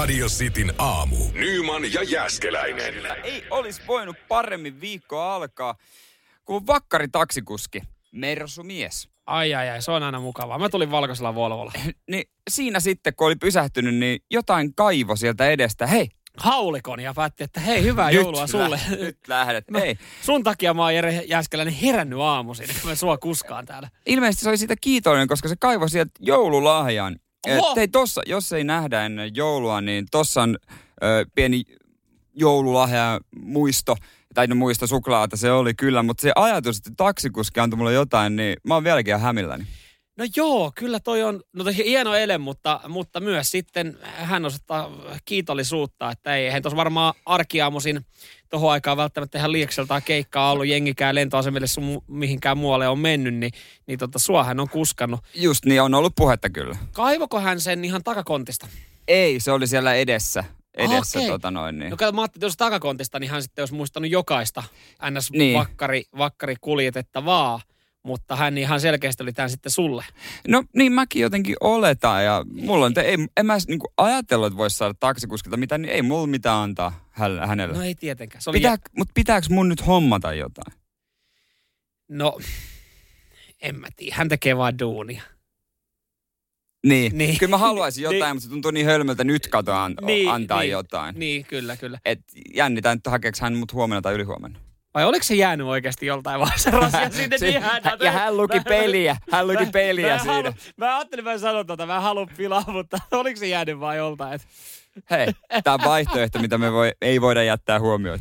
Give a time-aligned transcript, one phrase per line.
[0.00, 1.16] Radio Cityn aamu.
[1.32, 2.94] Nyman ja Jäskeläinen.
[3.24, 5.74] Ei olisi voinut paremmin viikko alkaa,
[6.44, 7.82] kuin vakkari taksikuski,
[8.12, 9.08] Mersu-mies.
[9.26, 10.58] Ai ai ai, se on aina mukavaa.
[10.58, 11.72] Mä tulin valkoisella Volvolla.
[12.10, 15.86] Niin siinä sitten, kun oli pysähtynyt, niin jotain kaivo sielta edestä.
[15.86, 18.80] Hei, Haulikon ja päätti, että hei, hyvää nyt joulua lä- sulle.
[19.00, 19.70] nyt lähdet.
[19.70, 19.98] No, Hei.
[20.22, 23.88] sun takia mä oon Jere Jääskeläinen herännyt aamuisin, kun mä sua kuskaan täällä.
[24.06, 27.16] Ilmeisesti se oli siitä kiitollinen, koska se kaivoi sieltä joululahjan.
[27.48, 27.76] Oho!
[27.76, 30.56] Hei, tossa, jos ei nähdä ennen joulua, niin tossa on
[31.02, 31.62] ö, pieni
[32.34, 33.96] joululahja muisto,
[34.34, 38.36] tai no muisto suklaata se oli kyllä, mutta se ajatus, että taksikuski antoi mulle jotain,
[38.36, 39.66] niin mä oon vieläkin hämilläni.
[40.20, 44.90] No joo, kyllä toi on no toi hieno ele, mutta, mutta myös sitten hän osoittaa
[45.24, 48.06] kiitollisuutta, että ei, eihän tuossa varmaan arkiaamuisin
[48.50, 53.52] tuohon aikaan välttämättä ihan liikseltaan keikkaa ollut jengikään lentoasemille sun mihinkään muualle on mennyt, niin,
[53.86, 55.20] niin tota, sua hän on kuskannut.
[55.34, 56.76] Just niin, on ollut puhetta kyllä.
[56.92, 58.66] Kaivoko hän sen ihan takakontista?
[59.08, 60.44] Ei, se oli siellä edessä.
[60.74, 61.30] Edessä Okei.
[61.30, 61.90] tota noin niin.
[61.90, 64.62] No kato, mä ajattelin, että jos takakontista, niin hän sitten olisi muistanut jokaista
[65.32, 65.56] Niin.
[65.56, 67.60] NS-vakkari vakkari kuljetettavaa,
[68.02, 70.04] mutta hän ihan selkeästi oli tämän sitten sulle.
[70.48, 74.56] No niin mäkin jotenkin oletan ja mulla on, te, ei, en mä niinku ajatellut, että
[74.56, 77.08] voisi saada taksikuskilta mitään, niin ei mulla mitään antaa
[77.46, 77.76] hänelle.
[77.76, 78.42] No ei tietenkään.
[78.42, 80.78] Se oli Pitää, mutta pitääkö mun nyt hommata jotain?
[82.08, 82.38] No,
[83.62, 84.16] en mä tiedä.
[84.16, 85.22] Hän tekee vaan duunia.
[86.86, 87.18] Niin.
[87.18, 87.38] Niin.
[87.38, 88.34] Kyllä mä haluaisin jotain, Niin.
[88.36, 91.14] mutta se tuntuu niin hölmöltä nyt kato an, Niin, antaa niin, jotain.
[91.18, 91.98] Niin, kyllä, kyllä.
[92.04, 92.20] Et
[92.54, 94.58] jännitän, että hakeeko hän mut huomenna tai ylihuomenna.
[94.94, 98.36] Vai oliko se jäänyt oikeasti joltain vaan se rasia sinne Se- niin hän, ja hän
[98.36, 100.34] luki peliä, hän luki Mä- peliä mä siinä.
[100.34, 103.80] Halu, mä ajattelin, mä en sano tota, mä en halua pilaa, mutta oliko se jäänyt
[103.80, 104.32] vai joltain?
[104.34, 104.46] Et,
[105.10, 105.26] Hei,
[105.64, 108.18] tää on vaihtoehto, mitä me voi, ei voida jättää huomioon.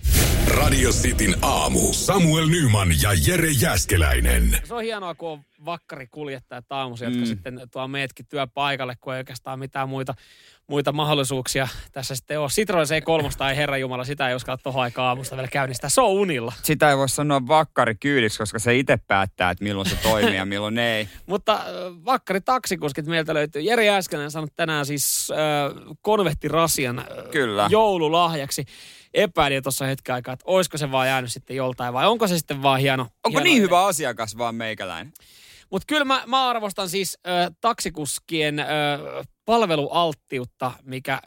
[0.47, 1.93] Radio Cityn aamu.
[1.93, 4.57] Samuel Nyman ja Jere Jäskeläinen.
[4.63, 7.25] se on hienoa, kun on vakkari kuljettajat aamuisin, jotka Mm.
[7.25, 10.13] sitten tuo meetkin työpaikalle, kun ei oikeastaan mitään muita,
[10.69, 12.49] muita mahdollisuuksia tässä sitten ole.
[12.49, 15.89] Citroen C3 ei herra Jumala, sitä ei uskalla tuohon aikaan aamusta vielä käynnistää.
[15.89, 16.53] Se on unilla.
[16.63, 20.45] Sitä ei voi sanoa vakkari kyydiksi, koska se itse päättää, että milloin se toimii ja
[20.45, 21.09] milloin ei.
[21.25, 21.61] Mutta äh,
[22.05, 23.61] vakkari taksikuskit meiltä löytyy.
[23.61, 27.67] Jeri Äskenen on saanut tänään siis äh, konvehtirasian äh, Kyllä.
[27.69, 28.65] joululahjaksi.
[29.13, 32.61] Epäilin tuossa hetken aikaa, että olisiko se vaan jäänyt sitten joltain vai onko se sitten
[32.61, 33.03] vaan hieno.
[33.03, 35.13] Onko hieno niin hyvä asiakas vaan meikäläinen?
[35.71, 38.67] Mutta kyllä mä, mä arvostan siis äh, taksikuskien äh,
[39.49, 41.21] palvelualttiutta, mikä,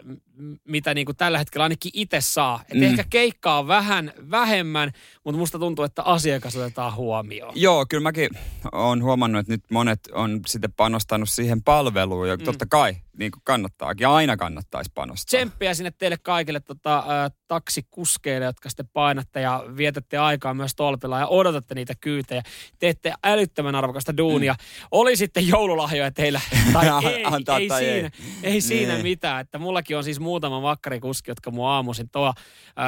[0.64, 2.60] mitä niinku tällä hetkellä ainakin itse saa.
[2.68, 2.80] Et Mm.
[2.80, 2.86] mm.
[2.86, 4.92] Ehkä keikkaa vähän vähemmän,
[5.24, 7.52] mutta musta tuntuu, että asiakas otetaan huomioon.
[7.56, 8.28] Joo, kyllä mäkin
[8.72, 13.42] olen huomannut, että nyt monet on sitten panostanut siihen palveluun, ja totta kai niin kuin
[13.44, 15.26] kannattaakin, aina kannattaisi panostaa.
[15.38, 21.18] Tsemppiä sinne teille kaikille tota, äh, taksikuskeille, jotka sitten painatte ja vietätte aikaa myös tolpilla
[21.18, 22.42] ja odotatte niitä kyytejä.
[22.78, 24.52] Teette älyttömän arvokasta duunia.
[24.52, 24.86] Mm.
[24.90, 26.40] Oli sitten joululahjoja teillä
[26.72, 28.10] tai ei, Antaa ei, tai siinä,
[28.42, 28.60] ei.
[28.60, 29.02] siinä Niin.
[29.02, 29.40] mitään.
[29.40, 32.32] Että mullakin on siis muutama vakkarikuski, jotka mua aamuisin tuo.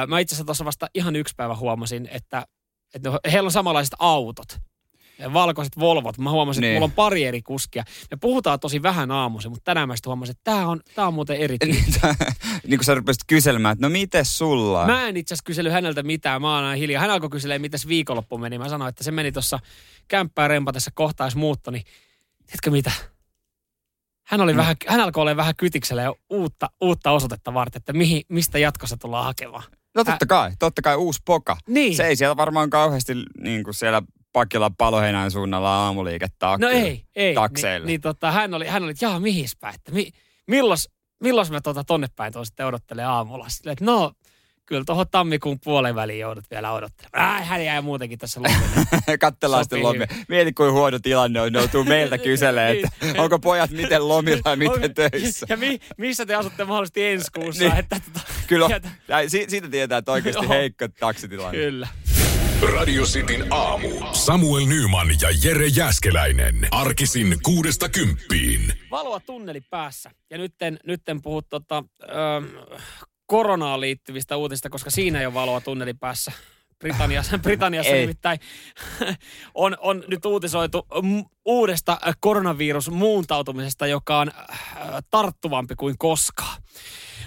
[0.07, 2.45] Mä itse asiassa tuossa vasta ihan yksi päivä huomasin, että,
[2.93, 4.57] että ne- heillä on samanlaiset autot.
[5.19, 6.17] Ja Valkoiset Volvot.
[6.17, 6.69] Mä huomasin, Niin.
[6.71, 7.83] että mulla on pari eri kuskia.
[8.11, 11.13] Me puhutaan tosi vähän aamuisin, mutta tänään mä sitten huomasin, että tämä on, tää on
[11.13, 11.85] muuten eri tyyppi.
[12.67, 14.85] niin kuin sä rupesit kyselemään, että no miten sulla?
[14.85, 17.01] Mä en itse asiassa kysely häneltä mitään, mä oon hiljaa.
[17.01, 18.57] Hän alkoi kyselemään, mitäs viikonloppu meni.
[18.57, 19.59] Mä sanoin, että se meni tuossa
[20.07, 21.83] kämppää rempatessa kohtais muutto, niin
[22.45, 22.91] tiedätkö mitä?
[24.27, 24.57] Hän, oli Mm.
[24.57, 28.97] vähän, hän alkoi olla vähän kytiksellä jo uutta, uutta osoitetta varten, että mihin, mistä jatkossa
[28.97, 29.63] tullaan hakemaan.
[29.95, 31.57] No totta kai, totta kai uusi poka.
[31.67, 31.95] Niin.
[31.95, 34.01] Se ei siellä varmaan kauheasti niin kuin siellä
[34.33, 37.35] Pakila paloheinän suunnalla aamuliikettä No ei, ei.
[37.35, 37.79] takseille.
[37.85, 40.11] Niin, niin tota, hän oli, hän oli, että jaa, mihin päin, että mi,
[40.47, 40.77] milloin,
[41.23, 43.49] milloin mä tuota tonne päin tuon sitten odottelen aamulla.
[43.49, 44.11] Sitten, että no,
[44.65, 47.35] kyllä tuohon tammikuun puolen väliin joudut vielä odottelemaan.
[47.35, 49.17] Äh, hän jäi muutenkin tässä loppuun.
[49.19, 50.07] Kattellaan sitten lomia.
[50.29, 51.53] Mieti, kuin huono tilanne on.
[51.53, 53.19] Ne joutuu meiltä kyselemään, että Niin.
[53.19, 55.45] onko pojat miten lomilla ja miten töissä.
[55.49, 57.63] Ja mi, missä te asutte mahdollisesti ensi kuussa?
[57.63, 57.75] Niin.
[57.77, 58.67] Että, tota, Kyllä,
[59.07, 61.57] ja si- siitä tietää, että oikeasti heikko taksitilanne.
[61.59, 61.87] Kyllä.
[62.73, 63.89] Radio Cityn aamu.
[64.13, 66.67] Samuel Nyman ja Jere Jäskeläinen.
[66.71, 68.73] Arkisin kuudesta kymppiin.
[68.91, 70.11] Valoa tunneli päässä.
[70.29, 72.07] Ja nytten, nytten puhut tota, ö,
[73.25, 76.31] koronaan liittyvistä uutisista, koska siinä ei ole valoa tunneli päässä.
[76.79, 78.01] Britanniassa, Britanniassa Ei.
[78.01, 78.39] nimittäin
[79.53, 84.59] on, on nyt uutisoitu mm, uudesta koronavirusmuuntautumisesta, joka on äh,
[85.09, 86.61] tarttuvampi kuin koskaan.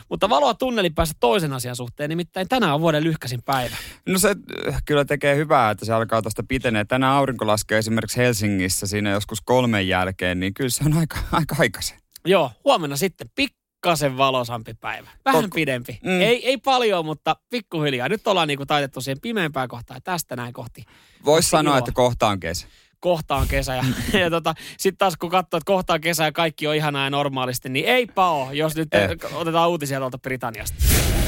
[0.09, 3.77] Mutta valoa tunnelin päässä toisen asian suhteen, nimittäin tänään on vuoden lyhkäisin päivä.
[4.07, 4.37] No se
[4.69, 6.85] äh, kyllä tekee hyvää, että se alkaa tuosta pitenee.
[6.85, 11.57] Tänään aurinko laskee esimerkiksi Helsingissä siinä joskus kolmen jälkeen, niin kyllä se on aika, aika
[11.59, 11.99] aikaisin.
[12.25, 13.31] Joo, huomenna sitten
[13.79, 15.09] pikkasen valosampi päivä.
[15.25, 15.99] Vähän Tok- pidempi.
[16.05, 16.21] Mm.
[16.21, 18.09] Ei, ei paljon, mutta pikkuhiljaa.
[18.09, 20.85] Nyt ollaan niinku taitettu siihen pimeämpään kohtaan ja tästä näin kohti.
[21.25, 21.79] Voisi sanoa, iloa.
[21.79, 22.67] että kohta on kesä.
[23.01, 23.75] kohtaan kesä.
[23.75, 23.85] Ja,
[24.21, 27.69] ja tota, sitten taas kun katsoo, että kohtaan kesä ja kaikki on ihanaa ja normaalisti,
[27.69, 29.11] niin ei pao, jos nyt Eh.
[29.35, 30.77] otetaan uutisia tuolta Britanniasta.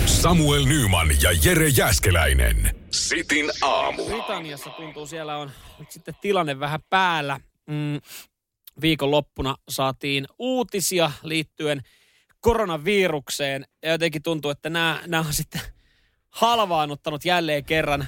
[0.06, 2.74] Samuel Nyman ja Jere Jäskeläinen.
[2.90, 4.04] Sitin aamu.
[4.06, 7.40] Britanniassa tuntuu, siellä on nyt sitten tilanne vähän päällä.
[7.66, 8.00] Mm,
[8.80, 11.80] viikonloppuna saatiin uutisia liittyen
[12.40, 13.66] koronavirukseen.
[13.82, 15.60] Ja jotenkin tuntuu, että nämä, nämä on sitten
[16.30, 18.06] halvaannuttanut jälleen kerran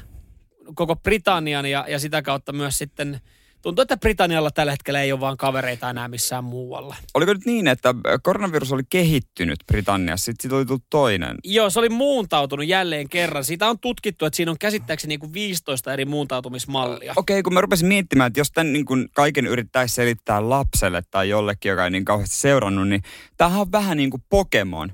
[0.74, 3.20] koko Britannian ja, ja sitä kautta myös sitten
[3.62, 6.96] tuntuu, että Britannialla tällä hetkellä ei ole vaan kavereita enää missään muualla.
[7.14, 11.36] Oliko nyt niin, että koronavirus oli kehittynyt Britanniassa, sitten siitä oli tullut toinen?
[11.44, 13.44] Joo, se oli muuntautunut jälleen kerran.
[13.44, 17.12] Siitä on tutkittu, että siinä on käsittääkseni niin kuin 15 eri muuntautumismallia.
[17.16, 21.28] Okei, kun mä rupesin miettimään, että jos tämän niin kuin kaiken yrittäisi selittää lapselle tai
[21.28, 23.02] jollekin, joka ei niin kauheasti seurannut, niin
[23.36, 24.92] tämähän on vähän niin kuin Pokemon.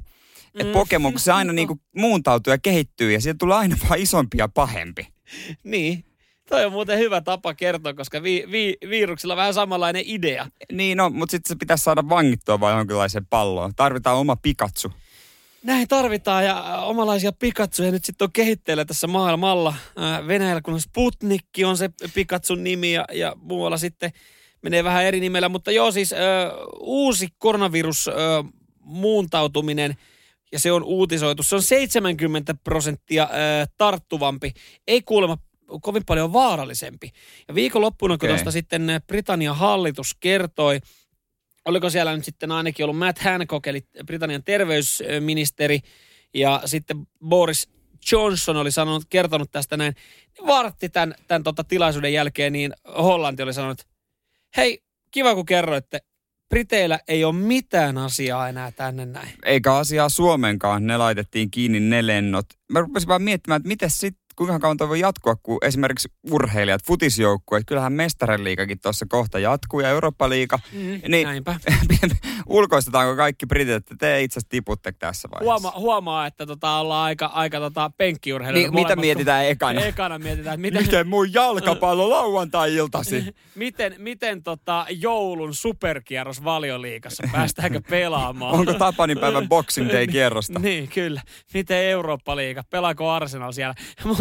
[0.55, 0.73] Et Mm.
[0.73, 4.39] Pokemon, kun se aina niin kuin muuntautuu ja kehittyy ja siitä tulee aina vaan isompi
[4.39, 5.09] ja pahempi.
[5.65, 6.05] Niin.
[6.49, 10.47] Toi on muuten hyvä tapa kertoa, koska vi, vi, viruksilla on vähän samanlainen idea.
[10.73, 13.75] Niin no, mutta sitten se pitäisi saada vangittua vai jonkinlaiseen palloon.
[13.77, 14.93] Tarvitaan oma Pikachu.
[15.63, 19.75] Näin tarvitaan ja äh, omalaisia Pikatsuja nyt sitten on kehitteillä tässä maailmalla.
[19.99, 24.11] Äh, Venäjällä kun on Sputnikki on se Pikatsun nimi ja, ja muualla sitten
[24.63, 25.49] menee vähän eri nimellä.
[25.49, 26.17] Mutta joo siis ö,
[26.81, 28.13] uusi koronavirus ö,
[28.81, 29.95] muuntautuminen
[30.53, 31.43] ja se on uutisoitu.
[31.43, 34.53] Se on 70 prosenttia ö, tarttuvampi.
[34.87, 35.39] Ei kuulemma
[35.83, 37.11] kovin paljon vaarallisempi.
[37.49, 38.29] Ja viikonloppuna, kun Okei.
[38.29, 40.81] tuosta sitten ö, Britannian hallitus kertoi,
[41.65, 45.81] oliko siellä nyt sitten ainakin ollut Matt Hancock, eli Britannian terveysministeri,
[46.35, 47.69] ja sitten Boris
[48.13, 49.95] Johnson oli sanonut, kertonut tästä näin,
[50.39, 53.93] niin vartti tämän, tämän tota tilaisuuden jälkeen, niin Hollanti oli sanonut, että
[54.57, 56.01] hei, kiva kun kerroitte,
[56.49, 59.29] Briteillä ei ole mitään asiaa enää tänne näin.
[59.45, 62.47] Eikä asiaa Suomenkaan, ne laitettiin kiinni ne lennot.
[62.73, 66.81] Mä rupesin vaan miettimään, että miten sitten, kuinka kauan toi voi jatkua, kun esimerkiksi urheilijat,
[66.87, 70.59] futisjoukkueet, kyllähän mestariliikakin tuossa kohta jatkuu ja Eurooppa-liiga.
[70.73, 71.61] Mm, Niin, Näinpä.
[72.49, 75.69] ulkoistetaanko kaikki britit, että te itse asiassa tiputte tässä vaiheessa?
[75.69, 78.75] Huoma, huomaa, että tota, ollaan aika, aika tota, penkkiurheilijoita.
[78.75, 79.81] Niin, mitä mietitään ekana?
[79.81, 83.25] Ekana mietitään, että miten, Miten mun jalkapallo lauantai-iltasi?
[83.55, 88.55] miten, miten tota, joulun superkierros valioliikassa, päästäänkö pelaamaan?
[88.55, 90.59] Onko Tapanin päivän Boxing Day kierrosta?
[90.69, 91.23] Niin, kyllä.
[91.55, 92.65] Miten Eurooppa-liiga?
[92.71, 93.75] Pelaako Arsenal siellä?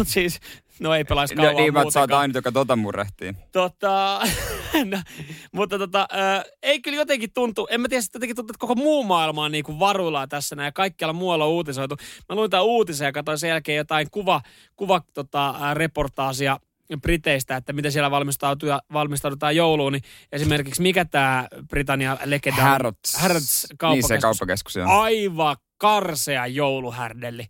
[0.08, 0.40] Mutta siis,
[0.80, 3.34] no ei pelaisi No, kauan niin, mä sä oot ainut, joka tota murrehtii.
[3.52, 4.20] Tota,
[4.92, 5.02] no,
[5.52, 9.04] mutta tota, äh, ei kyllä jotenkin tuntu, en mä tiedä, jotenkin tuntuu, että koko muu
[9.04, 11.96] maailma on niin varuillaan tässä näin ja kaikkialla muualla on uutisoitu.
[12.28, 14.40] Mä luin tämän uutisen ja katsoin sen jälkeen jotain kuva,
[14.76, 16.60] kuva tota, äh, reportaasia
[17.02, 20.02] Briteistä, että miten siellä valmistautuja, valmistaudutaan jouluun, niin
[20.32, 23.14] esimerkiksi mikä tämä Britannian legenda Harrods.
[23.14, 24.20] Harrods Niin se kauppakeskus.
[24.22, 24.86] kauppakeskus on.
[24.86, 27.46] Aivan karsea jouluhärdelli.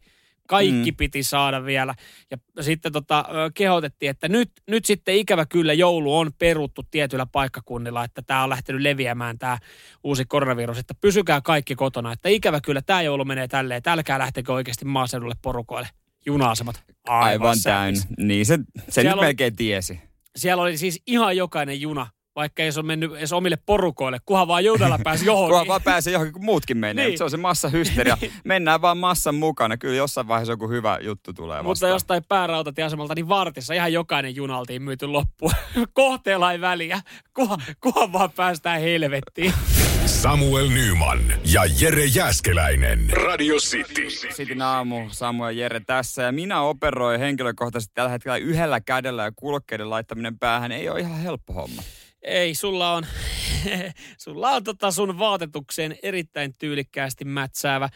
[0.48, 0.96] Kaikki Mm.
[0.96, 1.94] piti saada vielä.
[2.30, 3.24] Ja sitten tota,
[3.54, 8.50] kehotettiin, että nyt, nyt sitten ikävä kyllä joulu on peruttu tietyillä paikkakunnilla, että tämä on
[8.50, 9.58] lähtenyt leviämään tämä
[10.04, 12.12] uusi koronavirus, että pysykää kaikki kotona.
[12.12, 15.88] Että ikävä kyllä tämä joulu menee tälleen, että älkää lähtekö oikeasti maaseudulle porukoille.
[16.26, 16.82] Juna-asemat.
[17.08, 17.62] Aivan säpis.
[17.62, 18.00] täynnä.
[18.18, 18.58] Niin se,
[18.88, 20.00] se nyt melkein tiesi.
[20.36, 22.06] Siellä oli siis ihan jokainen juna,
[22.38, 25.48] vaikka ei se ole mennyt edes omille porukoille, kunhan vaan junalla pääsi johonkin.
[25.50, 27.04] Kunhan vaan pääsee johonkin, kun muutkin menee.
[27.04, 27.10] Niin.
[27.10, 27.18] Niin.
[27.18, 28.16] Se on se massahysteria.
[28.44, 29.76] Mennään vaan massan mukana.
[29.76, 31.92] Kyllä jossain vaiheessa joku hyvä juttu tulee Mutta vastaan.
[31.92, 35.52] jostain päärautatieasemalta, niin Vartissa ihan jokainen juna oltiin myyty loppuun.
[35.92, 37.00] Kohteella ei väliä.
[37.34, 39.52] Kuha, kuha vaan päästään helvettiin.
[40.06, 41.20] Samuel Nyman
[41.52, 43.10] ja Jere Jäskeläinen.
[43.10, 44.10] Radio City.
[44.10, 46.22] Sitin aamu, Samu ja Jere tässä.
[46.22, 51.18] Ja minä operoin henkilökohtaisesti tällä hetkellä yhdellä kädellä ja kulkeiden laittaminen päähän ei ole ihan
[51.18, 51.82] helppo homma.
[52.28, 53.06] Ei, sulla on,
[54.24, 57.88] sulla on tota sun vaatetukseen erittäin tyylikkäästi mätsäävä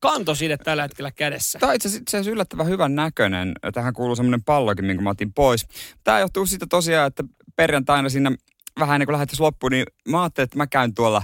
[0.00, 1.58] kantoside tällä hetkellä kädessä.
[1.58, 3.52] Tämä on itse asiassa- yllättävän hyvän näköinen.
[3.74, 5.66] Tähän kuuluu semmoinen pallokin, minkä mä otin pois.
[6.04, 7.24] Tämä johtuu siitä tosiaan, että
[7.56, 8.32] perjantaina siinä
[8.80, 11.22] vähän ennen kuin lähdetään loppuun, niin mä ajattelin, että mä käyn tuolla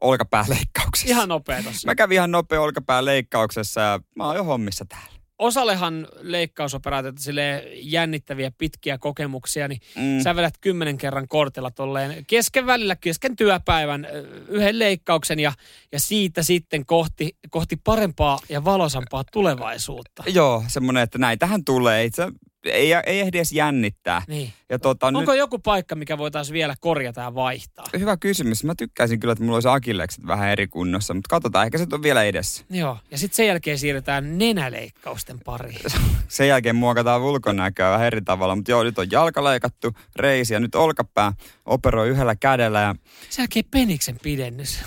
[0.00, 1.08] olkapääleikkauksessa.
[1.08, 1.88] Ihan nopea tossa.
[1.88, 5.17] Mä kävin ihan nopea olkapääleikkauksessa ja mä oon jo hommissa täällä.
[5.38, 10.20] Osallehan leikkausoperaatioita sille jännittäviä pitkiä kokemuksia, niin Mm.
[10.22, 14.06] sä vedät kymmenen kerran kortilla tolleen kesken välillä, kesken työpäivän
[14.48, 15.52] yhden leikkauksen ja,
[15.92, 20.22] ja siitä sitten kohti, kohti parempaa ja valosampaa tulevaisuutta.
[20.26, 22.04] Joo, semmoinen, että näitähän tulee.
[22.04, 22.26] Itse
[22.72, 24.22] ei, ei ehdi edes jännittää.
[24.28, 24.52] Niin.
[24.68, 27.84] Ja tota, Onko joku paikka, mikä voitaisiin vielä korjata ja vaihtaa?
[27.92, 28.64] nyt, hyvä kysymys.
[28.64, 32.02] Mä tykkäisin kyllä, että mulla olisi akillekset vähän eri kunnossa, mutta katsotaan, ehkä se on
[32.02, 32.64] vielä edessä.
[32.70, 35.80] Joo, ja sitten sen jälkeen siirrytään nenäleikkausten pariin.
[36.28, 40.60] Sen jälkeen muokataan ulkonäköä vähän eri tavalla, mutta joo, nyt on jalka leikattu, reisi ja
[40.60, 41.32] nyt olkapää
[41.66, 42.94] operoi yhdellä kädellä ja
[43.30, 44.80] Sen jälkeen peniksen pidennys.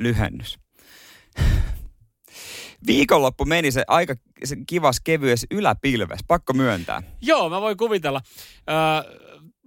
[0.00, 0.58] lyhennys.
[2.86, 4.14] Viikonloppu meni se aika
[4.66, 7.02] kivas kevyes yläpilves, pakko myöntää.
[7.20, 8.20] Joo, mä voin kuvitella.
[8.70, 9.26] Öö,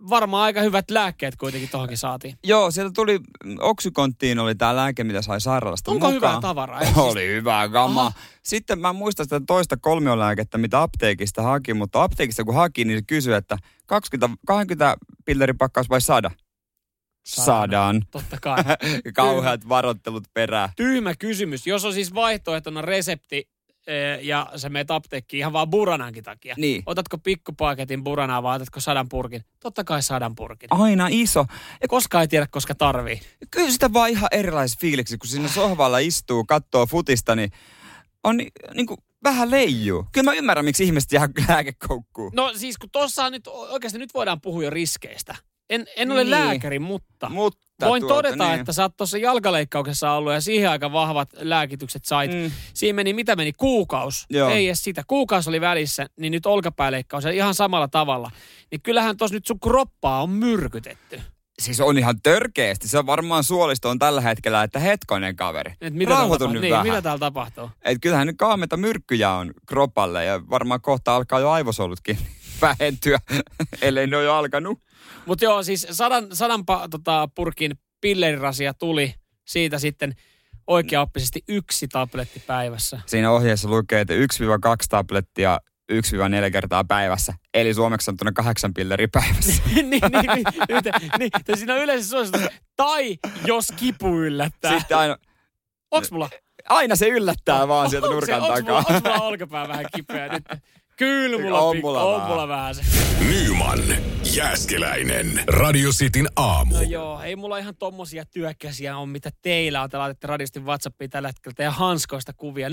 [0.09, 2.35] varmaan aika hyvät lääkkeet kuitenkin tohonkin saatiin.
[2.43, 3.19] Joo, sieltä tuli,
[3.59, 6.15] Oksykonttiin oli tämä lääke, mitä sai sairaalasta Onko mukaan.
[6.31, 6.79] hyvää tavaraa?
[6.85, 8.05] Siis- Oli hyvää kamaa.
[8.05, 8.19] Aha.
[8.43, 13.03] Sitten mä muistan sitä toista kolmiolääkettä, mitä apteekista haki, mutta apteekista kun haki, niin se
[13.07, 14.95] kysyi, että 20, 20
[15.25, 16.31] pilleripakkaus vai 100?
[17.25, 18.01] Sadan.
[18.11, 18.63] Totta kai.
[19.15, 20.69] Kauheat varottelut perään.
[20.75, 21.67] Tyhmä kysymys.
[21.67, 23.49] Jos on siis vaihtoehtona resepti
[23.87, 26.55] eh, ja sä meet apteekkiin ihan vaan buranankin takia.
[26.57, 26.83] Niin.
[26.85, 29.43] Otatko pikkupaketin buranaa vai otatko sadan purkin?
[29.59, 30.67] Totta kai sadan purkin.
[30.71, 31.45] Aina iso.
[31.81, 33.21] Ja Koskaan ei tiedä, koska tarvii.
[33.51, 37.51] kyllä sitä vaan ihan erilaisissa fiiliksi, kun siinä sohvalla istuu, katsoo futista, niin
[38.23, 40.05] on ni, niin kuin vähän leijuu.
[40.11, 42.31] Kyllä mä ymmärrän, miksi ihmiset jää lääkekoukkuun.
[42.35, 45.35] No siis kun tuossa on nyt, oikeasti nyt voidaan puhua jo riskeistä.
[45.69, 46.31] En, en ole Niin.
[46.31, 48.59] lääkäri, mutta, Mutta voin tuota, todeta, niin.
[48.59, 52.31] että sä oot tuossa jalkaleikkauksessa ollut ja siihen aika vahvat lääkitykset sait.
[52.31, 52.51] Mm.
[52.73, 54.25] Siinä meni, mitä meni, kuukaus.
[54.29, 54.49] Joo.
[54.49, 55.03] Ei edes sitä.
[55.07, 58.31] Kuukaus oli välissä, niin nyt olkapääleikkaus ja ihan samalla tavalla.
[58.71, 61.21] Niin kyllähän tuossa nyt sun kroppaa on myrkytetty.
[61.59, 62.87] Siis on ihan törkeästi.
[62.87, 65.73] Se on varmaan suolisto on tällä hetkellä, että hetkonen kaveri.
[65.81, 66.53] Et mitä täällä Rauhoitu tapahtuu?
[66.53, 66.87] nyt niin, vähän.
[66.87, 67.69] mitä täällä tapahtuu?
[67.81, 72.17] Et kyllähän nyt kaameta myrkkyjä on kropalle ja varmaan kohta alkaa jo aivosolutkin
[72.61, 73.19] vähentyä,
[73.81, 74.79] ellei ne ole jo alkanut.
[75.25, 79.13] Mutta joo, siis sadan, sadan pa, tota, purkin pillerirasia tuli
[79.47, 80.15] siitä sitten
[80.67, 83.01] oikeaoppisesti yksi tabletti päivässä.
[83.05, 84.17] Siinä ohjeessa lukee, että 1-2
[84.89, 85.59] tablettia
[85.91, 87.33] 1-4 kertaa päivässä.
[87.53, 89.63] Eli suomeksi sanottuna kahdeksan pilleri päivässä.
[89.73, 90.45] niin, niin, niin,
[91.19, 92.41] niin, ja siinä on yleensä suositus.
[92.75, 94.79] Tai jos kipu yllättää.
[94.79, 95.17] Sitten aina,
[95.91, 96.29] Onks mulla?
[96.69, 98.81] aina se yllättää vaan sieltä onks nurkan onks takaa.
[98.81, 100.43] Mulla, onks mulla olkapää vähän kipeä nyt?
[100.99, 102.29] Kyllä mulla On mulla on vähän.
[102.29, 102.81] mulla vähän se.
[103.29, 103.79] Nyman,
[104.35, 105.43] Jääskeläinen.
[105.47, 106.75] Radio Cityn aamu.
[106.75, 109.89] No joo, ei mulla ihan tommosia työkäsiä on, mitä teillä on.
[109.89, 112.69] Te laitatte radistin WhatsAppiin tällä hetkellä teidän hanskoista kuvia.
[112.69, 112.71] 0447255854.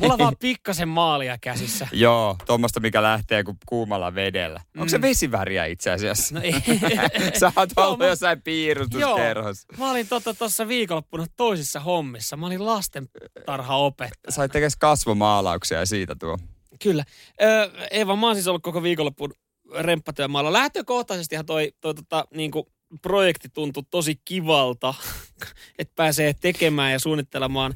[0.00, 1.88] Mulla vaan pikkasen maalia käsissä.
[2.06, 4.60] Joo, tuommoista mikä lähtee kuin kuumalla vedellä.
[4.76, 6.34] Onko se vesiväriä itse asiassa?
[6.34, 6.52] No ei.
[7.40, 9.68] Sä oot Joo, ollut mä- jossain piirustuskerhossa.
[9.78, 12.36] Mä olin tota, tuossa viikonloppuna toisissa hommissa.
[12.36, 14.32] Mä olin lastentarhaopettaja.
[14.32, 16.38] Sait tekes kasvomaalauksia ja siitä tuo.
[16.82, 17.04] Kyllä.
[17.42, 19.34] Öö, Eeva, mä oon siis ollut koko viikonloppuun
[19.78, 20.52] remppatyömaalla.
[20.52, 22.68] Lähtökohtaisestihan toi, toi tota, niinku,
[23.02, 24.94] projekti tuntui tosi kivalta,
[25.78, 27.74] että pääsee tekemään ja suunnittelemaan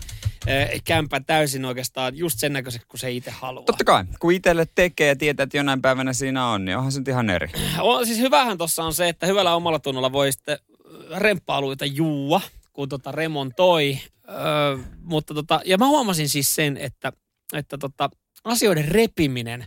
[0.49, 3.65] öö, kämpän täysin oikeastaan just sen näköiseksi, kun se itse haluaa.
[3.65, 6.99] Totta kai, kun itselle tekee ja tietää, että jonain päivänä siinä on, niin onhan se
[6.99, 7.49] nyt ihan eri.
[7.81, 10.59] On, siis hyvähän tuossa on se, että hyvällä omalla tunnolla voi sitten
[11.17, 12.41] remppailuita juua,
[12.73, 13.99] kun tota remontoi.
[14.29, 17.13] Öö, mutta tota, ja mä huomasin siis sen, että,
[17.53, 18.11] että tota,
[18.45, 19.65] asioiden repiminen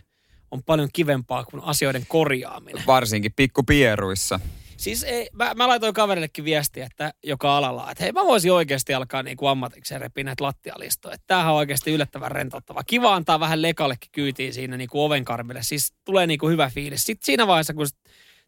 [0.50, 2.82] on paljon kivempaa kuin asioiden korjaaminen.
[2.86, 4.40] Varsinkin pikkupieruissa.
[4.76, 8.94] Siis ei, mä, mä laitoin kaverillekin viestiä, että joka alalla, että hei mä voisin oikeasti
[8.94, 11.14] alkaa niin kuin ammatikseen repiä näitä lattialistoja.
[11.14, 12.84] Että tämähän on oikeasti yllättävän rentouttava.
[12.84, 15.62] Kiva antaa vähän lekallekin kyytiin siinä niin kuin ovenkarmille.
[15.62, 17.04] Siis tulee niin kuin hyvä fiilis.
[17.04, 17.86] Sitten siinä vaiheessa, kun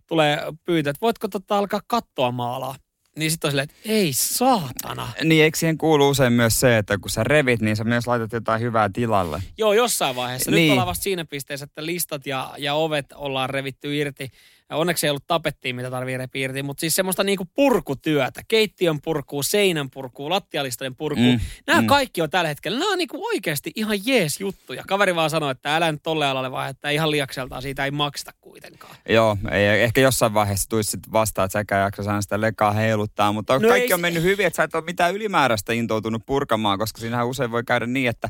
[0.07, 2.75] tulee pyytää, että voitko tota alkaa kattoa maalaa,
[3.17, 5.09] niin sitten on silleen, että ei saatana.
[5.25, 8.33] Niin eikö siihen kuulu usein myös se, että kun sä revit, niin sä myös laitat
[8.33, 9.43] jotain hyvää tilalle.
[9.59, 10.51] Joo, jossain vaiheessa.
[10.51, 10.71] Nyt Niin.
[10.73, 14.29] ollaan vasta siinä pisteessä, että listat ja, ja ovet ollaan revitty irti.
[14.71, 18.43] Ja onneksi ei ollut tapettia, mitä tarvii repiä irti, mutta siis semmoista niinku purkutyötä.
[18.49, 21.33] Keittiön purkuu, seinän purkuu, lattialistojen purkuu.
[21.33, 21.87] Mm, Nämä mm.
[21.87, 24.85] kaikki on tällä hetkellä, nämä on niinku oikeasti ihan jees juttuja.
[24.87, 28.33] Kaveri vaan sanoi, että älä nyt tolle alalle vaan, että ihan liakseltaan siitä ei makseta
[28.41, 28.97] kuitenkaan.
[29.09, 33.33] Joo, ei, ehkä jossain vaiheessa tulisi sit vastaan, että säkään jaksa aina sitä lekaa heiluttaa,
[33.33, 36.79] mutta No kaikki ei on mennyt hyvin, että sä et ole mitään ylimääräistä intoutunut purkamaan,
[36.79, 38.29] koska siinähän usein voi käydä niin, että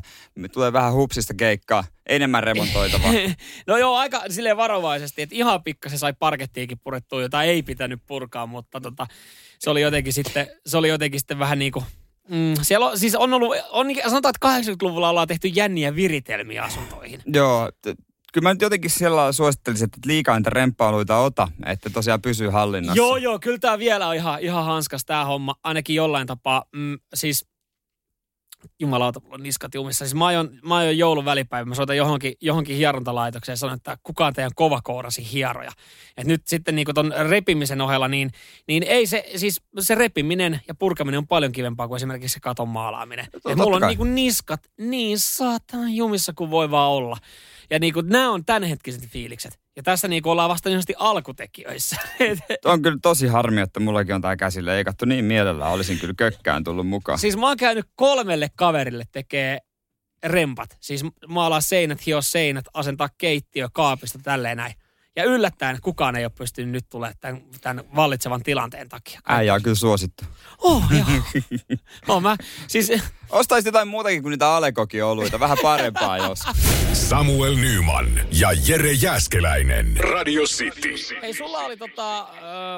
[0.51, 3.11] tulee vähän hupsista keikkaa, enemmän remontoitavaa.
[3.67, 8.45] No joo, aika silleen varovaisesti, että ihan pikkasen sai parkettiikin purettua, jota ei pitänyt purkaa,
[8.45, 9.07] mutta tota,
[9.59, 11.85] se oli jotenkin sitten, se oli jotenkin sitten vähän niin kuin,
[12.29, 17.21] mm, siellä on, siis on ollut, on, sanotaan, että 80-luvulla ollaan tehty jänniä viritelmiä asuntoihin.
[17.25, 17.69] Joo,
[18.33, 22.97] kyllä mä nyt jotenkin siellä suosittelisin, että liikaa niitä remppailuita ota, että tosiaan pysyy hallinnassa.
[22.97, 26.63] Joo, joo, kyllä tämä vielä on ihan, ihan hanskas tämä homma, ainakin jollain tapaa.
[26.75, 27.50] Mm, siis
[28.79, 30.05] jumalauta, mulla on niskat jumissa.
[30.05, 33.97] Siis mä aion, mä aion joulun välipäivä, mä soitan johonkin, johonkin hierontalaitokseen ja sanon, että
[34.03, 35.71] kuka on teidän kovakourasi hieroja.
[36.17, 38.31] Et nyt sitten niin ton repimisen ohella, niin,
[38.67, 42.69] niin ei se, siis se repiminen ja purkaminen on paljon kivempaa kuin esimerkiksi se katon
[42.69, 43.25] maalaaminen.
[43.25, 47.17] Et totta mulla on niin niskat niin saatana jumissa kuin voi vaan olla.
[47.69, 49.60] Ja niin kuin, nämä on tämänhetkiset fiilikset.
[49.75, 51.95] Ja tässä niin ollaan vasta niin alkutekijöissä.
[52.65, 55.71] On kyllä tosi harmi, että mullakin on tää käsi leikattu niin mielellään.
[55.71, 57.19] Olisin kyllä kökkään tullut mukaan.
[57.19, 59.59] Siis mä oon käynyt kolmelle kaverille tekee
[60.23, 60.77] rempat.
[60.79, 64.73] Siis maalaa seinät, hio seinät, asentaa keittiö kaapista, tälleen näin.
[65.15, 69.19] Ja yllättäen kukaan ei ole pystynyt nyt tulemaan tämän, tämän vallitsevan tilanteen takia.
[69.27, 70.23] Äijä on kyllä suosittu.
[70.57, 71.21] Oh, joo.
[72.07, 72.35] oh, mä,
[72.67, 72.91] siis,
[73.29, 75.39] Ostaisit jotain muutakin kuin niitä Alekoki-oluita.
[75.39, 76.39] Vähän parempaa jos.
[76.93, 79.97] Samuel Nyman ja Jere Jäskeläinen.
[79.97, 80.89] Radio City.
[81.21, 82.25] hei, sulla oli tota, ö,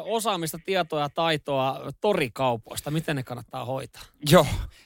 [0.02, 2.92] osaamista, tietoa ja taitoa torikaupoista.
[2.92, 4.02] Miten ne kannattaa hoitaa?
[4.30, 4.46] Joo.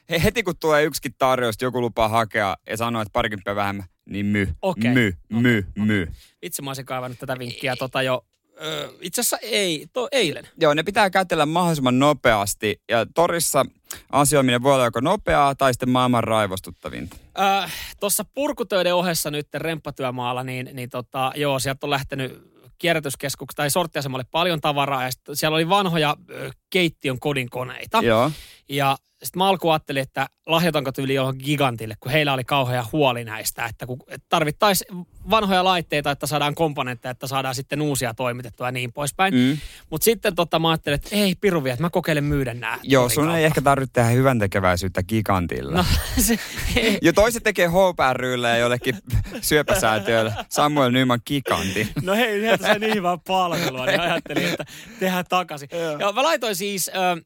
[0.09, 4.25] He, heti kun tulee yksikin tarjous, joku lupaa hakea ja sanoo, että parikymppiä vähemmän, niin
[4.25, 4.91] my, Okei.
[4.93, 6.07] my, my, my.
[6.41, 8.25] Itse mä olisin kaivannut tätä vinkkiä tota jo,
[9.01, 10.47] itse asiassa ei, to, eilen.
[10.61, 12.81] Joo, ne pitää kätellä mahdollisimman nopeasti.
[12.89, 13.65] Ja torissa
[14.11, 17.17] asioiminen voi olla joko nopeaa tai sitten maailman raivostuttavinta.
[17.39, 23.71] Äh, Tuossa purkutöiden ohessa nyt remppatyömaalla, niin, niin tota, joo, sieltä on lähtenyt kierrätyskeskuksesta tai
[23.71, 27.99] sorttiasemalle paljon tavaraa ja siellä oli vanhoja ö, keittiön kodinkoneita.
[28.03, 28.31] Joo.
[28.69, 33.23] Ja sitten mä alkuun ajattelin, että lahjoitanko tyyli johonkin gigantille, kun heillä oli kauhea huoli
[33.23, 38.71] näistä, että kun tarvittaisiin vanhoja laitteita, että saadaan komponentteja, että saadaan sitten uusia toimitettua ja
[38.71, 39.33] niin poispäin.
[39.33, 39.57] Mm.
[39.89, 42.79] Mutta sitten tota, mä ajattelin, että ei piruvi, että mä kokeilen myydä nämä.
[42.83, 45.77] Joo, sun ei ehkä tarvitse tehdä hyvän tekeväisyyttä gigantilla.
[45.77, 45.85] No,
[46.27, 46.39] se,
[47.01, 48.97] Jo toiset tekee HPRYlle ja jollekin
[49.41, 51.87] syöpäsäätiölle Samuel Nyman giganti.
[52.03, 54.65] No hei, sieltä sai niin hyvää palvelua, niin ajattelin, että
[54.99, 55.69] tehdään takaisin.
[55.99, 57.23] ja mä laitoin siis äh,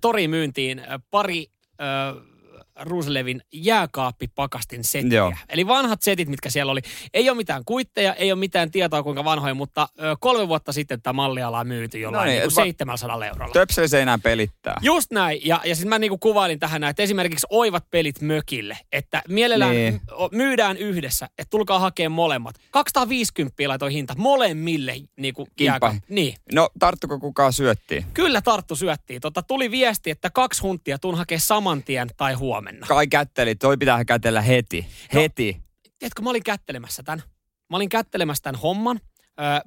[0.00, 1.46] toriin myyntiin äh, pari
[1.80, 2.33] äh,
[2.80, 5.16] Ruuslevin jääkaappipakastin settiä.
[5.18, 5.32] Joo.
[5.48, 6.80] Eli vanhat setit, mitkä siellä oli.
[7.14, 11.02] Ei ole mitään kuitteja, ei ole mitään tietoa kuinka vanhoja, mutta ö, kolme vuotta sitten
[11.02, 13.52] tämä malliala on myyty jollain No niin, niin, niin va- 700 eurolla.
[13.52, 14.76] Töpseli se enää pelittää.
[14.82, 15.40] Just näin.
[15.44, 18.78] Ja, ja sitten mä niinku kuvailin tähän näin, että esimerkiksi oivat pelit mökille.
[18.92, 20.00] Että mielellään Niin.
[20.32, 22.54] myydään yhdessä, että tulkaa hakemaan molemmat.
[22.70, 25.86] 250 laitoi hinta molemmille niinku Kimppa.
[25.88, 26.34] jääka- Niin.
[26.52, 28.06] No, tarttuko kukaan syöttiin?
[28.14, 29.20] Kyllä tarttu syöttiin.
[29.20, 32.63] Tota, tuli viesti, että kaksi huntia tuun hakea saman tien tai huomenna.
[32.88, 34.86] Kai kätteli, toi pitää kätellä heti.
[35.14, 35.20] No.
[35.20, 35.62] Heti.
[35.98, 37.22] Tiedätkö, mä olin kättelemässä tämän.
[37.70, 39.00] Mä olin kättelemässä tämän homman.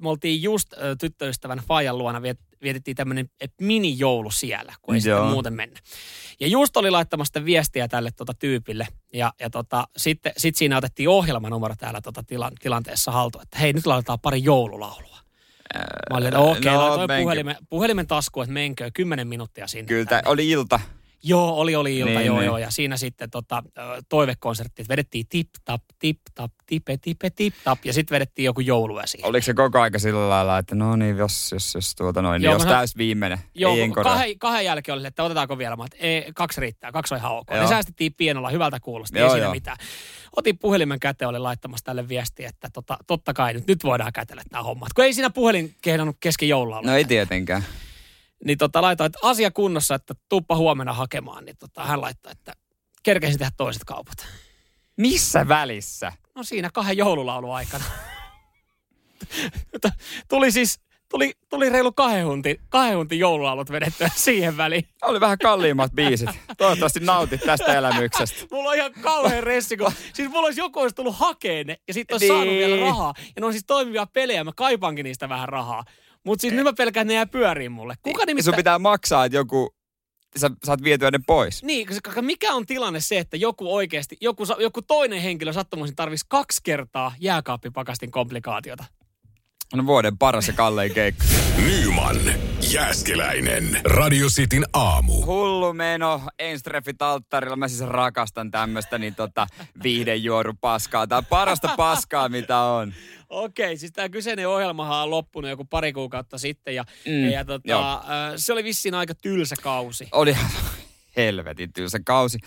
[0.00, 0.68] Me oltiin just
[1.00, 5.18] tyttöystävän Fajan luona, viet, vietettiin tämmöinen mini-joulu siellä, kun ei Joo.
[5.18, 5.80] sitten muuten mennä.
[6.40, 8.88] Ja just oli laittamassa viestiä tälle tota, tyypille.
[9.12, 13.72] Ja, ja tota, sitten sit siinä otettiin ohjelmanumero täällä tota, tilan, tilanteessa haltuun, että hei,
[13.72, 15.18] nyt laitetaan pari joululaulua.
[16.10, 17.22] Mä olin, että okei, no, okay, menkö.
[17.22, 19.88] puhelimen, puhelimen taskuun, että menkö, kymmenen minuuttia sinne.
[19.88, 20.30] Kyllä, tänne.
[20.30, 20.80] oli ilta.
[21.22, 22.40] Joo, oli, oli ilta, Niin, niin, joo, niin.
[22.40, 22.46] niin.
[22.46, 22.58] joo.
[22.58, 23.62] Ja siinä sitten tota,
[24.08, 27.78] toivekonsertti, vedettiin tip tap, tip tap, tipe, tipe, tip tap.
[27.84, 29.28] Ja sitten vedettiin joku joulue siihen.
[29.28, 32.44] Oliko se koko aika sillä lailla, että no niin, jos, jos, jos tuota noin, niin
[32.44, 35.76] Joo, jos mä- täys viimeinen, Joo, ei kahden, kahden jälkeen oli, että otetaanko vielä.
[35.76, 37.46] Mä, että ei, kaksi riittää, kaksi on ihan ok.
[37.50, 37.60] Joo.
[37.62, 39.54] Ne säästettiin pienolla, hyvältä kuulosti, Joo, ei siinä joo.
[39.54, 39.76] mitään.
[40.36, 44.42] Otin puhelimen käteen, oli laittamassa tälle viestiä, että tota, totta kai nyt, nyt voidaan kätellä
[44.50, 44.86] tämä homma.
[44.94, 46.80] Kun ei siinä puhelin kehdannut kesken joulua.
[46.82, 47.64] No ei tietenkään.
[48.44, 51.44] Niin tota, laitoin, että asia kunnossa, että tuppa huomenna hakemaan.
[51.44, 52.52] Niin tota, hän laittoi, että
[53.02, 54.26] kerkesin tehdä toiset kaupat.
[54.96, 56.12] Missä välissä?
[56.34, 57.84] No siinä kahden joululaulun aikana.
[60.28, 64.88] tuli siis, tuli, tuli reilu kahden huntin, kahden huntin joululaulut vedettyä siihen väliin.
[65.02, 66.30] Oli vähän kalliimmat biisit.
[66.58, 68.46] Toivottavasti nautit tästä elämyksestä.
[68.50, 71.94] Mulla on ihan kauhean ressi, kun siis mulla olisi joku olisi tullut hakeen ne ja
[71.94, 72.36] sitten olisi Niin.
[72.38, 73.14] saanut vielä rahaa.
[73.16, 75.84] Ja ne on siis toimivia pelejä, mä kaipaankin niistä vähän rahaa.
[76.24, 77.94] Mutta siis nyt mä pelkään, että ne jää pyöriin mulle.
[78.02, 78.56] Kuka Sun nimittäin...
[78.56, 79.74] pitää maksaa, että joku,
[80.36, 81.62] sä saat vietyä ne pois.
[81.62, 86.24] Niin, koska mikä on tilanne se, että joku oikeasti, joku, joku toinen henkilö sattumoisin tarvisi
[86.28, 88.84] kaksi kertaa jääkaappipakastin komplikaatiota.
[89.74, 91.24] No vuoden paras ja kallein keikka.
[91.66, 92.16] Nyman,
[92.72, 93.80] Jääskeläinen.
[93.84, 95.22] Radio Cityn aamu.
[95.26, 97.56] Hullu meno, enstreffit alttarilla.
[97.56, 99.46] Mä siis rakastan tämmöstä niin tota
[99.82, 101.06] viihdejuoru paskaa.
[101.06, 102.92] Tää on parasta paskaa, mitä on.
[103.28, 107.92] Okei, siis tämä kyseinen ohjelmahan on loppunut joku pari kuukautta sitten ja, Mm, ja tota,
[107.92, 108.00] äh,
[108.36, 110.08] se oli vissiin aika tylsä kausi.
[110.12, 110.36] Oli
[111.18, 112.38] helvetin tylsä kausi.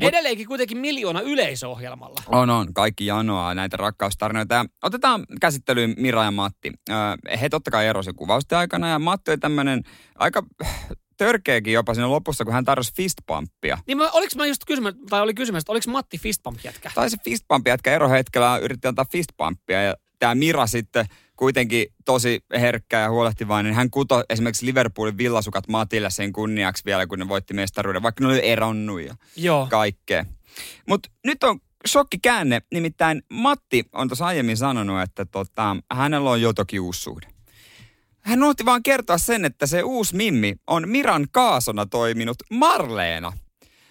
[0.00, 0.08] Mut...
[0.08, 2.22] Edelleenkin kuitenkin miljoona yleisöohjelmalla.
[2.26, 2.74] On, on.
[2.74, 4.54] Kaikki janoaa näitä rakkaustarinoita.
[4.54, 6.72] Ja otetaan käsittelyyn Mira ja Matti.
[7.40, 9.82] He totta kai erosi kuvausten aikana ja Matti oli tämmönen
[10.18, 10.42] aika
[11.16, 13.78] törkeäkin jopa siinä lopussa, kun hän tarjosi fistpumppia.
[13.86, 16.90] Niin mä, oliks mä just kysymä, tai oli kysymys, että oliko Matti Fistpump jätkä?
[16.94, 21.06] Tai se fistpumpi jätkä erohetkellä yritti antaa fistpumpia ja tämä Mira sitten
[21.40, 23.74] kuitenkin tosi herkkä ja huolehtivainen.
[23.74, 28.30] Hän kuto esimerkiksi Liverpoolin villasukat Matille sen kunniaksi vielä, kun ne voitti mestaruuden, vaikka ne
[28.30, 29.66] oli eronnut ja Joo.
[29.70, 30.24] kaikkea.
[30.88, 36.52] Mutta nyt on shokkikäänne, nimittäin Matti on tuossa aiemmin sanonut, että tota, hänellä on jo
[36.52, 37.26] toki uusi suhde.
[38.20, 43.32] Hän unohti vaan kertoa sen, että se uusi Mimmi on Miran kaasona toiminut Marleena.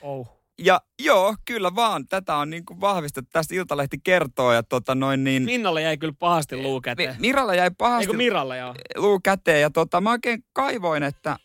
[0.01, 0.38] Oh.
[0.61, 2.07] Ja joo, kyllä vaan.
[2.07, 3.29] Tätä on niin kuin vahvistettu.
[3.33, 5.43] Tästä Iltalehti kertoo ja tota noin niin...
[5.43, 7.15] Minnalle jäi kyllä pahasti luu Mi- käteen.
[7.19, 8.75] Miralla jäi pahasti Eikö Miralle joo?
[8.95, 11.37] luu käteen ja tota, mä oikein kaivoin, että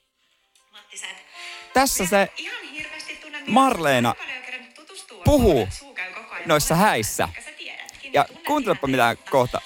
[0.72, 1.16] Matti, sä et
[1.74, 2.57] tässä se ihan
[3.46, 4.14] Marleena
[5.24, 5.68] puhuu
[6.46, 7.29] noissa häissä.
[8.12, 9.61] Ja kuuntelepa mitä kohta.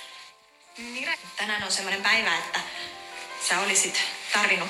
[0.93, 2.61] Mira, tänään on semmoinen päivä, että
[3.49, 4.01] sä olisit
[4.33, 4.69] tarvinnut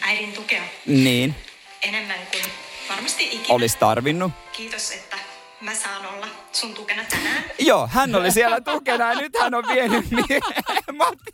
[0.00, 1.34] äidin tukea Niin,
[1.82, 3.54] enemmän kuin varmasti ikinä.
[3.54, 4.32] olisi tarvinnut.
[4.52, 5.16] Kiitos, että
[5.60, 7.44] mä saan olla sun tukena tänään.
[7.58, 10.42] Joo, hän oli siellä tukena ja nyt hän on vienyt miehen,
[10.96, 11.32] Matti,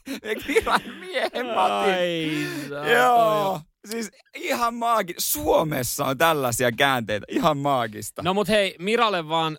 [0.49, 1.90] viran miehen Matti.
[1.90, 5.14] Ai, saa, Joo, siis ihan maagi.
[5.19, 8.23] Suomessa on tällaisia käänteitä, ihan maagista.
[8.23, 9.59] No mut hei, Miralle vaan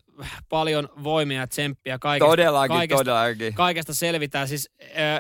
[0.49, 2.29] paljon voimia ja tsemppiä kaikesta.
[2.29, 3.53] Todellakin, kaikesta, todellakin.
[3.53, 4.47] Kaikesta selvitään.
[4.47, 5.15] Siis, äh,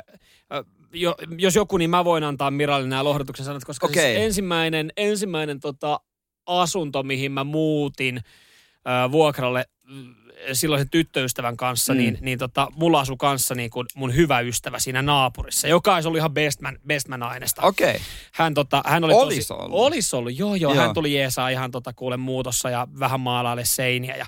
[0.57, 4.13] äh, jo, jos joku, niin mä voin antaa Miralle nämä lohdutuksen sanat, koska Okei.
[4.13, 5.99] siis ensimmäinen, ensimmäinen tota,
[6.47, 10.15] asunto, mihin mä muutin äh, vuokralle mm,
[10.53, 11.97] silloisen tyttöystävän kanssa, Mm.
[11.97, 12.03] mm.
[12.03, 16.07] niin, niin tota, mulla asui kanssa niin kuin mun hyvä ystävä siinä naapurissa, joka olisi
[16.07, 17.61] ollut ihan bestman, bestman aineesta.
[17.61, 17.89] Okei.
[17.89, 18.01] Okay.
[18.33, 19.79] Hän, tota, hän oli Olis tosi, ollut.
[19.79, 20.73] Olis ollut, joo, joo.
[20.73, 20.83] Joo.
[20.83, 24.25] Hän tuli jeesaa ihan tota, kuule muutossa ja vähän maalaille seiniä ja,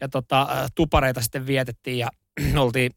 [0.00, 2.08] ja tota, tupareita sitten vietettiin ja
[2.56, 2.92] oltiin,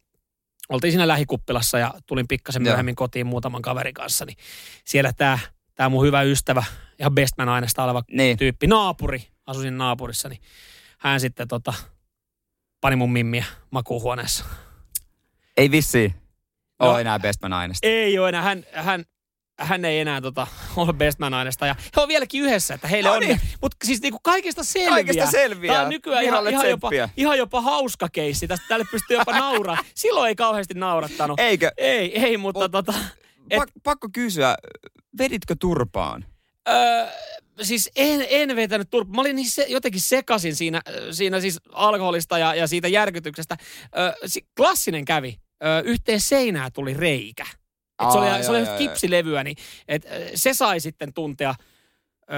[0.69, 2.71] oltiin siinä lähikuppilassa ja tulin pikkasen Joo.
[2.71, 4.38] myöhemmin kotiin muutaman kaverin kanssa, niin
[4.86, 5.39] siellä tämä
[5.76, 6.63] tää mun hyvä ystävä,
[6.99, 8.38] ihan bestman aineesta oleva Niin.
[8.38, 10.41] tyyppi, naapuri, asusin naapurissa, niin
[10.97, 11.73] hän sitten tota,
[12.82, 14.45] pani mun mimmiä makuuhuoneessa.
[15.58, 16.13] Ei vissi
[16.79, 16.89] No.
[16.91, 17.88] ole enää bestman aineesta.
[17.88, 19.06] Ei ole enää, hän, hän,
[19.60, 23.15] hän ei enää tota, ole bestman aineesta ja he on vieläkin yhdessä, että heille No
[23.15, 23.21] on.
[23.21, 23.41] niin.
[23.62, 24.89] Mutta siis niinku kaikesta selviää.
[24.91, 25.73] Kaikesta selviää.
[25.73, 28.47] Tämä on nykyään ihan, ihan, jopa, ihan jopa hauska keissi.
[28.47, 29.77] Tästä tälle pystyy jopa nauraa.
[29.95, 31.39] Silloin ei kauheasti naurattanut.
[31.39, 31.71] Eikö?
[31.77, 32.93] Ei, ei, mutta Mut- tota,
[33.49, 34.56] et, Pak- pakko kysyä,
[35.17, 36.25] veditkö turpaan?
[36.69, 37.08] Öö,
[37.62, 39.13] siis en, en vetänyt turpa.
[39.13, 43.58] Mä olin niin se, jotenkin sekasin siinä, siinä siis alkoholista ja, ja siitä järkytyksestä.
[43.97, 45.39] Öö, si, klassinen kävi.
[45.63, 47.45] Öö, yhteen seinään tuli reikä.
[48.04, 51.56] Et se Aa, oli, se oli joo, joo, kipsilevyä, niin et, se sai sitten tuntea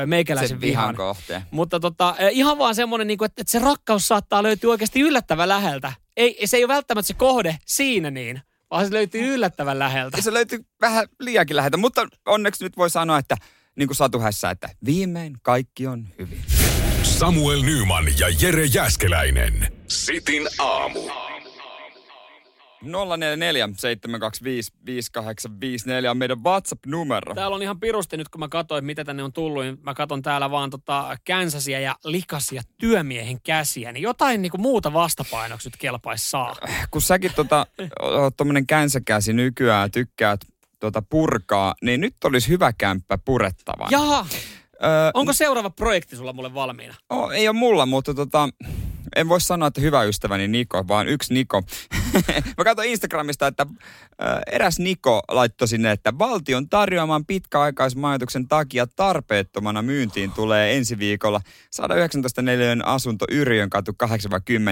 [0.05, 0.95] meikäläisen Sen vihan vihan.
[0.95, 1.41] kohteen.
[1.51, 5.93] Mutta tota, ihan vaan semmoinen, niin että, että se rakkaus saattaa löytyä oikeasti yllättävän läheltä.
[6.17, 10.21] Ei, se ei ole välttämättä se kohde siinä niin, vaan se löytyy yllättävän läheltä.
[10.21, 13.38] Se löytyy vähän liiakin läheltä, mutta onneksi nyt voi sanoa, että
[13.75, 16.41] niin kuin Satu Hässä, että viimein kaikki on hyvin.
[17.03, 19.73] Samuel Nyman ja Jere Jäskeläinen.
[19.88, 20.99] Sitin aamu.
[22.85, 27.35] 044 725 5854 on meidän WhatsApp-numero.
[27.35, 29.63] Täällä on ihan pirusti nyt, kun mä katsoin, mitä tänne on tullut.
[29.63, 33.91] Niin mä katson täällä vaan tota känsäsiä ja likasia työmiehen käsiä.
[33.91, 36.55] Niin jotain niinku muuta vastapainoksi nyt kelpaisi saa.
[36.91, 37.67] Kun säkin tota,
[38.01, 40.39] oot tommonen känsäkäsi nykyään, tykkäät
[40.79, 43.89] tota purkaa, niin nyt olisi hyvä kämppä purettavana.
[43.91, 44.25] Jaha,
[44.83, 46.93] Öö, onko seuraava projekti sulla mulle valmiina?
[47.09, 48.49] Oh, ei ole mulla, mutta tota,
[49.15, 51.61] en voi sanoa, että hyvä ystäväni Niko, vaan yksi Niko.
[52.57, 59.81] Mä katsoin Instagramista, että äh, eräs Niko laittoi sinne, että valtion tarjoaman pitkäaikaismajoituksen takia tarpeettomana
[59.81, 63.91] myyntiin tulee ensi viikolla 119 neliön asunto Yrjön katu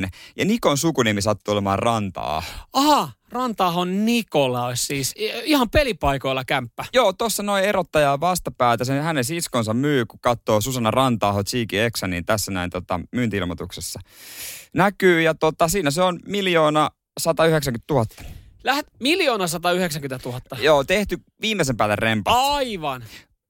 [0.05, 0.09] 8-10.
[0.35, 2.43] Ja Nikon sukunimi sattuu olemaan Rantaa.
[2.73, 6.85] Aha, Rantaahon Nikola olisi siis ihan pelipaikoilla kämppä.
[6.93, 8.85] Joo, tuossa noin erottajaa vastapäätä.
[8.85, 13.99] Sen hänen siskonsa myy, kun katsoo Susanna Rantaaho Cheeky Exa, niin tässä näin tota, myyntiilmoituksessa
[14.73, 15.21] näkyy.
[15.21, 18.05] Ja tota, siinä se on miljoona 190 000.
[18.63, 20.41] Lähet miljoona 190 000.
[20.59, 22.31] Joo, tehty viimeisen päälle rempa.
[22.55, 23.03] Aivan.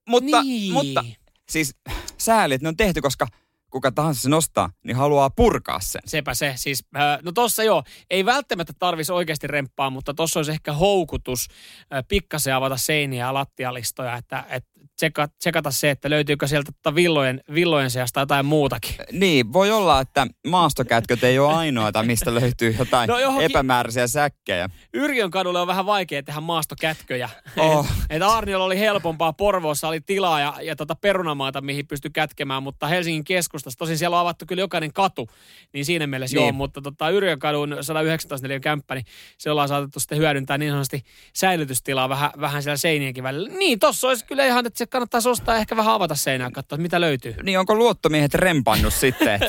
[0.10, 0.74] mutta, niin.
[0.74, 1.06] mutta
[1.50, 1.76] siis
[2.18, 3.28] sääli, että ne on tehty, koska
[3.74, 6.02] kuka tahansa se nostaa, niin haluaa purkaa sen.
[6.06, 6.54] Sepä se.
[6.56, 11.48] Siis, äh, no tossa joo, ei välttämättä tarvisi oikeasti remppaa, mutta tossa olisi ehkä houkutus
[11.94, 16.96] äh, pikkasen avata seiniä ja lattialistoja, että et tseka, tsekata se, että löytyykö sieltä tota
[16.96, 18.96] villojen, villojen seasta jotain muutakin.
[19.12, 24.70] Niin, voi olla, että maastokätköt ei ole ainoita, mistä löytyy jotain No johonkin- epämääräisiä säkkejä.
[24.94, 27.30] Yrjön kadulle on vähän vaikea tehdä maastokätköjä.
[27.58, 27.88] Oh.
[28.10, 32.88] Et Arniolla oli helpompaa, Porvoossa oli tilaa ja, ja tota perunamaata, mihin pystyi kätkemään, mutta
[32.88, 35.30] Helsingin keskustassa, tosin siellä on avattu kyllä jokainen katu,
[35.74, 36.44] niin siinä mielessä Niin.
[36.44, 39.06] joo, mutta tota Yrjön kadun 119 neliön kämppä, niin
[39.38, 41.04] se ollaan saatettu sitten hyödyntää niin sanotusti
[41.34, 43.50] säilytystilaa vähän, vähän siellä seinienkin välillä.
[43.50, 47.02] Niin, tossa olisi kyllä ihan, että se kannattaisi ostaa ehkä vähän avata seinää, katsoa, mitä
[47.02, 47.36] löytyy.
[47.44, 49.40] Niin onko luottomiehet rempannut sitten,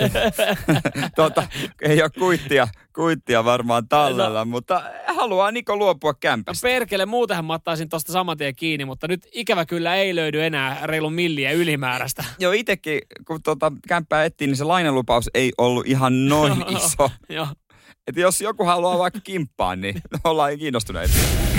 [1.17, 1.47] tuota,
[1.83, 6.69] ei ole kuittia, kuittia varmaan tallella, mutta haluaa Niko luopua No kämpästä.
[6.69, 10.79] perkele, muutenhan mä ottaisin tosta saman tien kiinni, mutta nyt ikävä kyllä ei löydy enää
[10.83, 12.25] reilun milliä ylimääräistä.
[12.39, 17.11] Joo, itsekin, kun tuota kämppää ettiin, niin se lainalupaus ei ollut ihan noin iso.
[17.29, 17.47] Joo.
[18.07, 21.15] Että jos joku haluaa vaikka kimppaa, niin ollaan kiinnostuneita.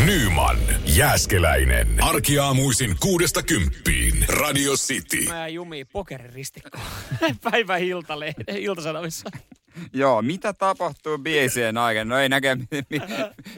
[0.06, 1.88] Nyman, Jääskeläinen.
[2.04, 4.26] Arkiaamuisin kuudesta kymppiin.
[4.28, 5.26] Radio City.
[5.28, 6.84] Mä jäin jumiin pokeriristikkoon.
[7.52, 9.30] Päivän iltalehden, iltasanomissa.
[9.94, 12.16] Joo, mitä tapahtuu biisien aikana?
[12.16, 13.02] No ei näke mi- mi-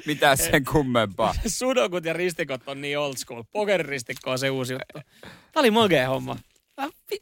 [0.06, 1.36] mitään sen kummempaa.
[1.47, 3.43] Sudokut ja ristikot on niin old school.
[3.52, 5.10] Pokeriristikko on se uusi juttu.
[5.21, 6.38] Tää oli magea homma.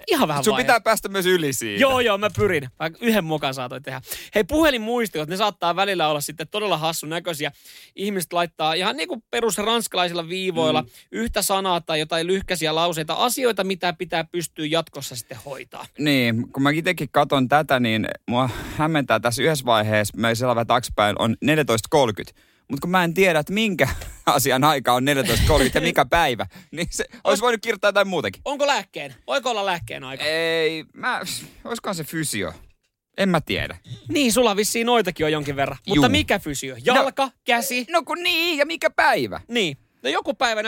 [0.07, 1.81] Ihan vähän Sun pitää päästä myös yli siitä.
[1.81, 2.69] Joo, joo, mä pyrin.
[2.79, 4.01] Mä yhden mukaan saatoin tehdä.
[4.35, 7.51] Hei, puhelinmuistiot, ne saattaa välillä olla sitten todella hassun näköisiä.
[7.95, 10.89] Ihmiset laittaa ihan niin kuin perus ranskalaisilla viivoilla mm.
[11.11, 15.85] yhtä sanaa tai jotain lyhkäisiä lauseita, asioita, mitä pitää pystyä jatkossa sitten hoitaa.
[15.99, 20.67] Niin, kun mä itsekin katon tätä, niin mua hämmentää tässä yhdessä vaiheessa, me siellä vähän
[20.67, 22.33] taaksepäin, on 14.30.
[22.67, 23.87] Mutta kun mä en tiedä, että minkä
[24.25, 28.41] asian aika on 14.30 ja mikä päivä, niin se olisi voinut kirjoittaa jotain muutakin.
[28.45, 29.15] Onko lääkkeen?
[29.27, 30.23] Voiko olla lääkkeen aika?
[30.23, 31.21] Ei, mä,
[31.63, 32.53] olisikohan se fysio?
[33.17, 33.77] En mä tiedä.
[34.09, 35.77] Niin, sulla vissiin noitakin on jonkin verran.
[35.87, 35.95] Juu.
[35.95, 36.75] Mutta mikä fysio?
[36.85, 37.85] Jalka, käsi?
[37.89, 39.41] No kun niin, ja mikä päivä?
[39.47, 39.77] Niin.
[40.03, 40.67] No joku päivä 14.30.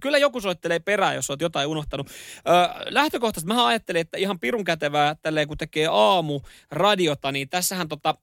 [0.00, 2.10] Kyllä joku soittelee perään, jos oot jotain unohtanut.
[2.48, 2.54] Öö,
[2.88, 8.14] lähtökohtaisesti mä ajattelin, että ihan pirun kätevää tälleen, kun tekee aamu radiota, niin tässähän tota,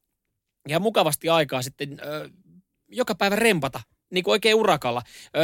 [0.69, 2.29] ihan mukavasti aikaa sitten öö,
[2.87, 5.01] joka päivä rempata niin kuin oikein urakalla.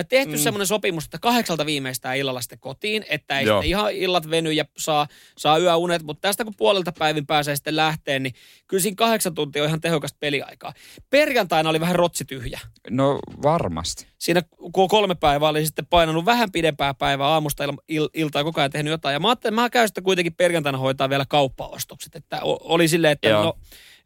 [0.09, 0.37] Tehty mm.
[0.37, 3.57] semmoinen sopimus, että kahdeksalta viimeistään illalla sitten kotiin, että ei Joo.
[3.57, 7.75] sitten ihan illat veny ja saa, saa yöunet, mutta tästä kun puolelta päivin pääsee sitten
[7.75, 8.33] lähteen, niin
[8.67, 10.73] kyllä siinä kahdeksan tuntia on ihan tehokasta peliaikaa.
[11.09, 14.07] Perjantaina oli vähän rotsi tyhjä No varmasti.
[14.17, 14.41] siinä
[14.73, 18.71] kun kolme päivää oli sitten painanut vähän pidempää päivää aamusta il, il, iltaa koko ajan
[18.71, 19.13] tehnyt jotain.
[19.13, 22.15] Ja mä ajattelin, mä käyn sitten kuitenkin perjantaina hoitaa vielä kauppaostokset.
[22.15, 23.43] Että oli silleen, että Joo.
[23.43, 23.57] no,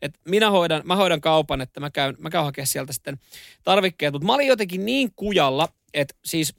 [0.01, 3.19] että minä hoidan, mä hoidan kaupan, että mä käyn, mä käyn hakemaan sieltä sitten
[3.63, 4.13] tarvikkeet.
[4.13, 6.55] Mutta mä olin jotenkin niin kujalla, että siis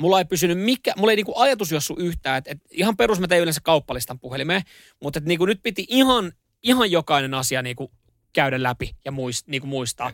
[0.00, 3.28] mulla ei pysynyt mikä, mulla ei niinku ajatus jossu yhtään, että, että ihan perus mä
[3.28, 4.62] tein yleensä kauppalistan puhelimeen,
[5.00, 7.92] mutta että niinku nyt piti ihan, ihan jokainen asia niinku
[8.32, 10.12] käydä läpi ja muist, niinku muistaa.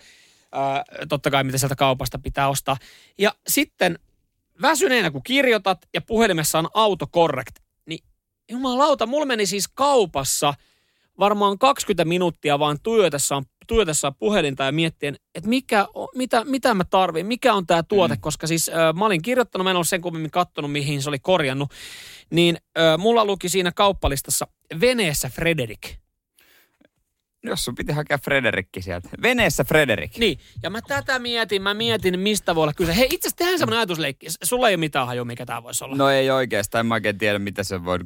[0.52, 2.76] Ää, totta kai mitä sieltä kaupasta pitää ostaa.
[3.18, 3.98] Ja sitten
[4.62, 8.04] väsyneenä kun kirjoitat ja puhelimessa on autocorrect, niin
[8.50, 10.54] jumalauta, mulla meni siis kaupassa
[11.20, 16.84] varmaan 20 minuuttia vaan tuijotessaan, tuijotessaan puhelinta ja miettien, että mikä, on- mitä, mitä mä
[16.84, 18.20] tarvin, mikä on tämä tuote, mm.
[18.20, 21.18] koska siis äh, mä olin kirjoittanut, mä en ole sen kummemmin kattonut, mihin se oli
[21.18, 21.70] korjannut,
[22.30, 24.46] niin äh, mulla luki siinä kauppalistassa
[24.80, 25.80] veneessä Frederik.
[27.42, 29.08] Jos sun piti hakea Frederikki sieltä.
[29.22, 30.18] Veneessä Frederik.
[30.18, 32.96] Niin, ja mä tätä mietin, mä mietin, mistä voi olla kyse.
[32.96, 34.26] Hei, itse asiassa tehdään semmoinen ajatusleikki.
[34.42, 35.96] Sulla ei ole mitään hajua, mikä tämä voisi olla.
[35.96, 37.98] No ei oikeastaan, en mä oikein tiedä, mitä se voi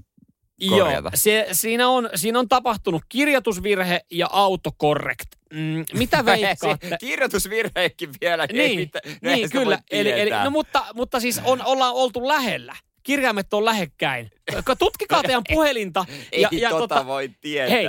[0.69, 1.09] korjata.
[1.09, 5.27] Joo, se, siinä, on, siinä on tapahtunut kirjoitusvirhe ja autocorrect.
[5.53, 6.97] Mm, mitä veikkaatte?
[7.01, 8.47] Kirjoitusvirheekin vielä.
[8.53, 8.91] ei niin.
[9.23, 9.79] No niin sitä kyllä.
[9.91, 12.77] Eli, eli, no mutta, mutta siis on, ollaan oltu lähellä.
[13.03, 14.31] Kirjaimet on lähekkäin.
[14.65, 16.05] Ka- Tutkikaa teidän puhelinta.
[16.33, 17.71] ei ja, ja tota, voi tietää.
[17.77, 17.87] hei,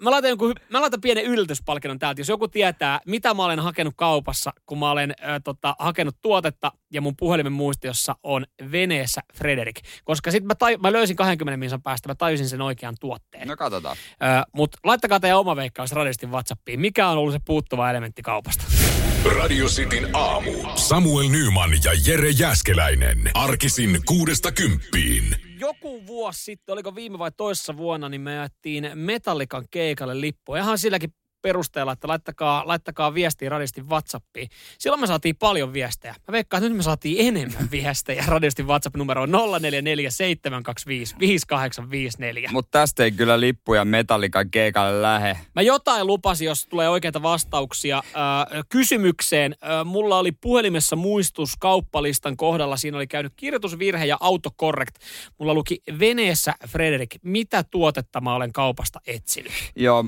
[0.00, 3.94] Mä laitan, jonkun, mä laitan pienen yllätyspalkinnon täältä, jos joku tietää, mitä mä olen hakenut
[3.96, 9.76] kaupassa, kun mä olen ö, tota, hakenut tuotetta ja mun puhelimen muistiossa on veneessä Frederik.
[10.04, 13.48] Koska sitten mä, taj- mä löysin 20 minsan päästä, mä tajusin sen oikean tuotteen.
[13.48, 13.96] No katsotaan.
[14.54, 16.80] Mutta laittakaa teidän oma veikkaus radistin WhatsAppiin.
[16.80, 18.64] Mikä on ollut se puuttuva elementti kaupasta?
[19.36, 20.52] Radio Cityn aamu.
[20.74, 23.30] Samuel Nyman ja Jere Jäskeläinen.
[23.34, 25.51] Arkisin kuudesta kymppiin.
[25.62, 30.54] Joku vuosi sitten, oliko viime vai toissa vuonna, niin me jättiin Metallikan keikalle lippu.
[30.54, 34.48] Ihan silläkin perusteella, että laittakaa, laittakaa viestiä radistin WhatsAppiin.
[34.78, 36.14] Silloin me saatiin paljon viestejä.
[36.28, 38.24] Mä veikkaan, että nyt me saatiin enemmän viestejä.
[38.26, 39.32] Radistin WhatsApp-numero on 0447255854.
[42.52, 45.38] Mutta tästä ei kyllä lippuja metallikan keikalle lähe.
[45.54, 49.54] Mä jotain lupasin, jos tulee oikeita vastauksia ää, kysymykseen.
[49.60, 52.76] Ää, mulla oli puhelimessa muistus kauppalistan kohdalla.
[52.76, 54.94] Siinä oli käynyt kirjoitusvirhe ja autocorrect.
[55.38, 59.52] Mulla luki veneessä Frederik, mitä tuotetta mä olen kaupasta etsinyt.
[59.76, 60.04] Joo,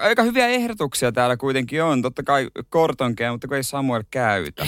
[0.00, 2.02] aika hyviä ehdotuksia täällä kuitenkin on.
[2.02, 4.66] Totta kai kortonkea, mutta kun ei Samuel käytä.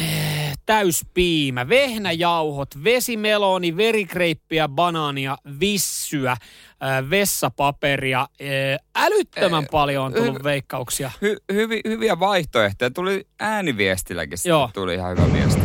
[0.66, 6.36] Täyspiimä, vehnäjauhot, vesimeloni, verikreippiä, banaania, vissyä,
[6.80, 8.18] ää, vessapaperia.
[8.18, 11.10] Ää, Älyttömän paljon on tullut hy- veikkauksia.
[11.24, 12.90] Hy- hyvi, hyviä vaihtoehtoja.
[12.90, 14.70] Tuli ääniviestilläkin Joo.
[14.74, 15.62] tuli ihan hyvä viesti.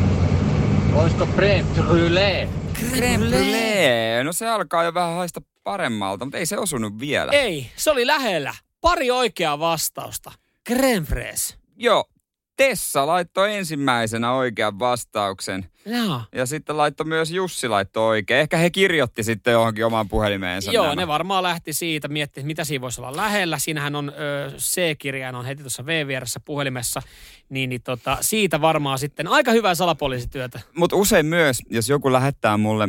[0.96, 2.48] Olisiko crème brûlée?
[2.74, 4.24] Crème brûlée.
[4.24, 7.32] No se alkaa jo vähän haista paremmalta, mutta ei se osunut vielä.
[7.32, 8.54] Ei, se oli lähellä.
[8.86, 10.32] Pari oikeaa vastausta.
[11.06, 11.56] Fraise.
[11.76, 12.06] Joo,
[12.58, 15.66] Tessa laittoi ensimmäisenä oikean vastauksen.
[15.86, 16.22] Joo.
[16.36, 18.40] Ja sitten laittoi myös Jussi laittoi oikein.
[18.40, 20.96] Ehkä he kirjoitti sitten johonkin omaan puhelimeensa Joo, nämä.
[20.96, 23.60] ne varmaan lähti siitä miettimään, että mitä siinä voisi olla lähellä.
[23.60, 27.02] Siinähän on ö, C-kirjain on heti tuossa V-vieressä puhelimessa.
[27.50, 30.60] Niin, niin tota, siitä varmaan sitten aika hyvää salapoliisityötä.
[30.78, 32.88] Mutta usein myös, jos joku lähettää mulle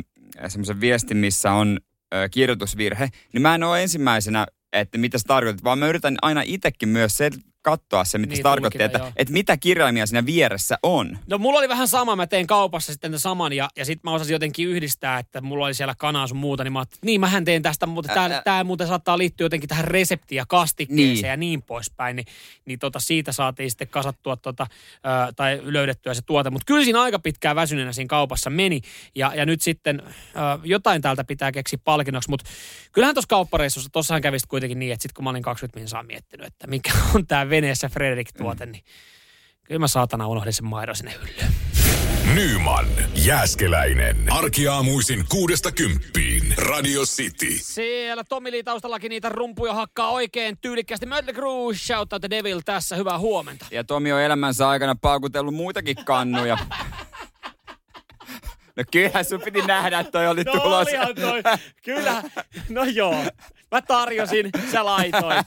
[0.49, 1.81] semmoisen viestin, missä on
[2.15, 4.47] ö, kirjoitusvirhe, niin mä en ole ensimmäisenä,
[4.81, 8.37] että mitä sä tarkoitat, vaan mä yritän aina itsekin myös sel- katsoa se, mitä Niin,
[8.37, 11.19] se tarkoitti, että, että mitä kirjaimia siinä vieressä on.
[11.27, 14.15] No mulla oli vähän sama, mä tein kaupassa sitten tämän saman ja, ja sitten mä
[14.15, 17.45] osasin jotenkin yhdistää, että mulla oli siellä kanaa sun muuta, niin mä ajattelin, niin mähän
[17.45, 21.25] teen tästä, mutta tää, tää muuten saattaa liittyä jotenkin tähän reseptiin ja kastikkeeseen Niin.
[21.27, 22.27] ja niin poispäin, niin,
[22.65, 27.03] niin tota siitä saatiin sitten kasattua tota, ö, tai löydettyä se tuote, mutta kyllä siinä
[27.03, 28.81] aika pitkään väsyneenä siinä kaupassa meni.
[29.15, 30.13] Ja, ja nyt sitten ö,
[30.65, 32.51] jotain täältä pitää keksiä palkinnoksi, mutta
[32.93, 36.03] kyllähän tuossa kauppareissussa, tossahan kävi sit kuitenkin niin, että sitten kun mä olin 20 minsaa
[36.03, 38.85] miettinyt, että mikä on tämä veneessä Fredrik-tuote, niin
[39.64, 41.53] kyllä mä saatana unohdin sen maidon sinne hyllyyn.
[42.35, 44.16] Nyman, Jääskeläinen.
[44.33, 46.55] Arkiaamuisin kuudesta kymppiin.
[46.59, 47.59] Radio City.
[47.59, 51.07] Siellä Tommi Lee taustallakin niitä rumpuja hakkaa oikein tyylikkästi.
[51.07, 53.66] Mötley Crue, Shout Out the Devil tässä, hyvää huomenta.
[53.71, 56.59] Ja Tomi on elämänsä aikana paukutellut muitakin kannuja.
[58.77, 60.77] No kyllähän sun piti nähdä, että toi oli No tulossa.
[60.77, 61.43] olihan toi,
[61.85, 62.23] kyllä,
[62.69, 63.25] no joo.
[63.73, 65.47] Mä tarjosin, sä laitoit.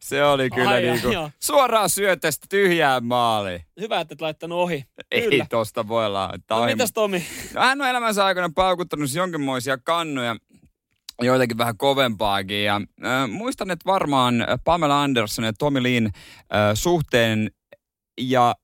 [0.00, 1.30] Se oli kyllä Ai, niinku joo.
[1.42, 3.60] suoraan syötöstä tyhjään maaliin.
[3.80, 4.84] Hyvä, että et laittanut ohi.
[5.10, 5.46] Ei Kyllä.
[5.50, 6.30] tosta voi olla.
[6.50, 7.26] No mitäs Tomi?
[7.54, 10.36] No, hän on elämänsä aikana paukuttanut jonkinmoisia kannuja,
[11.22, 12.64] joitakin vähän kovempaakin.
[12.64, 16.12] Ja, äh, muistan, että varmaan Pamela Anderson ja Tommy Leen äh,
[16.74, 17.50] suhteen
[18.20, 18.54] ja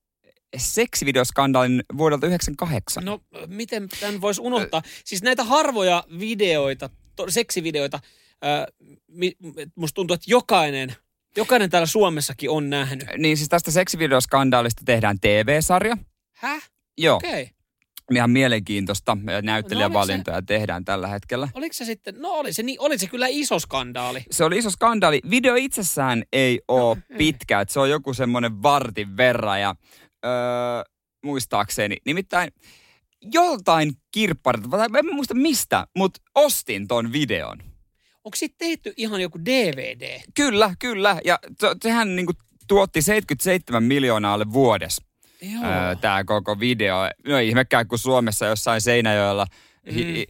[0.57, 3.05] seksivideoskandaalin vuodelta 98.
[3.05, 4.81] No miten tämän voisi unohtaa?
[5.05, 7.99] Siis näitä harvoja videoita, to, seksivideoita,
[8.41, 8.67] ää,
[9.07, 9.31] mi,
[9.75, 10.95] musta tuntuu, että jokainen,
[11.37, 13.07] jokainen täällä Suomessakin on nähnyt.
[13.17, 15.97] Niin siis tästä seksivideoskandaalista tehdään TV-sarja.
[16.33, 16.69] Häh?
[16.97, 17.43] Joo, Okei.
[17.43, 17.47] Okay.
[18.15, 19.17] ihan mielenkiintoista.
[19.21, 21.47] No Näyttelijävalintoja tehdään tällä hetkellä.
[21.53, 24.23] Oliko se sitten, no oli se, niin, oli se kyllä iso skandaali.
[24.31, 25.21] Se oli iso skandaali.
[25.29, 29.75] Video itsessään ei ole pitkä, että se on joku semmoinen vartin verran ja
[30.25, 30.83] öö,
[31.23, 31.97] muistaakseni.
[32.05, 32.51] Nimittäin
[33.33, 37.57] joltain kirpparilta, tai en muista mistä, mutta ostin ton videon.
[38.23, 40.21] Onko siitä tehty ihan joku DVD?
[40.35, 41.19] Kyllä, kyllä.
[41.25, 42.33] Ja se, sehän niinku
[42.67, 45.03] tuotti 77 miljoonaa alle vuodessa.
[45.43, 46.95] Öö, tämä koko video.
[47.27, 49.47] No ihmekään, kun Suomessa jossain Seinäjoella
[49.93, 50.25] hi-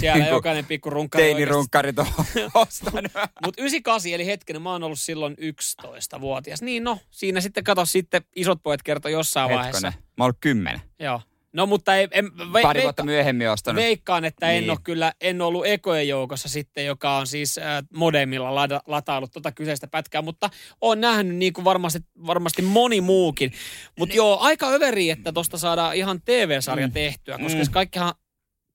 [0.00, 2.06] Siellä niinku jokainen pikku runkkari teinirunkarit on
[2.54, 3.12] ostanut.
[3.44, 6.62] Mutta 98, eli hetkinen, mä oon ollut silloin 11-vuotias.
[6.62, 9.86] Niin no, siinä sitten kato sitten isot pojat kertoi jossain vaiheessa.
[9.86, 10.08] Hetkonen.
[10.16, 10.80] Mä oon ollut kymmenen.
[10.98, 11.20] Joo.
[11.52, 13.82] No mutta ei, en, ve, Pari vuotta myöhemmin ostanut.
[13.82, 14.70] Veikkaan, että en Niin.
[14.70, 17.64] ole kyllä, en ollut ekojen joukossa sitten, joka on siis äh,
[17.94, 23.52] modemilla lada, latailut tota kyseistä pätkää, mutta on nähnyt niin kuin varmasti, varmasti moni muukin.
[23.98, 24.16] Mutta Niin.
[24.16, 26.92] joo, aika överi, että tosta saadaan ihan TV-sarja mm.
[26.92, 27.64] tehtyä, koska Mm.
[27.64, 27.70] mm.
[27.72, 28.14] kaikkihan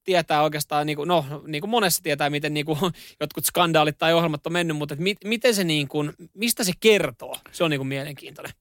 [0.04, 2.78] tietää oikeastaan, niin kuin, no niin kuin monessa tietää, miten niin kuin,
[3.20, 7.36] jotkut skandaalit tai ohjelmat on mennyt, mutta mit, miten se niin kuin, mistä se kertoo?
[7.52, 8.54] Se on niin kuin mielenkiintoinen.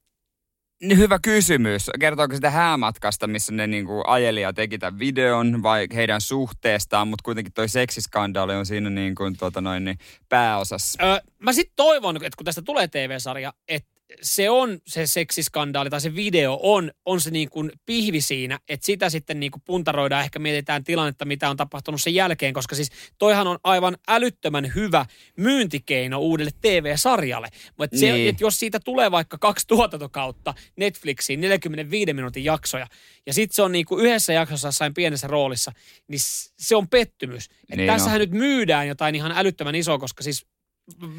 [0.82, 1.90] Niin Hyvä kysymys.
[2.00, 7.22] Kertooko sitä häämatkasta, missä ne niinku ajeli ja teki tämän videon vai heidän suhteestaan, mutta
[7.22, 9.98] kuitenkin toi seksiskandaali on siinä niin kuin, tuota noin, niin
[10.28, 11.04] pääosassa.
[11.04, 13.89] Öö, mä sitten toivon, että kun tästä tulee TV-sarja, että
[14.22, 18.86] se on se seksiskandaali tai se video on, on se niin kuin pihvi siinä, että
[18.86, 22.90] sitä sitten niin kuin puntaroidaan, ehkä mietitään tilannetta, mitä on tapahtunut sen jälkeen, koska siis
[23.18, 27.48] toihan on aivan älyttömän hyvä myyntikeino uudelle TV-sarjalle.
[27.78, 28.28] Mutta se, Niin.
[28.28, 32.86] että jos siitä tulee vaikka kaksi tuotantokautta Netflixiin 45 minuutin jaksoja,
[33.26, 35.72] ja sitten se on niin kuin yhdessä jaksossa jossain pienessä roolissa,
[36.08, 36.20] niin
[36.58, 37.44] se on pettymys.
[37.70, 38.20] Et Niin tässähän on.
[38.20, 40.46] nyt myydään jotain ihan älyttömän isoa, koska siis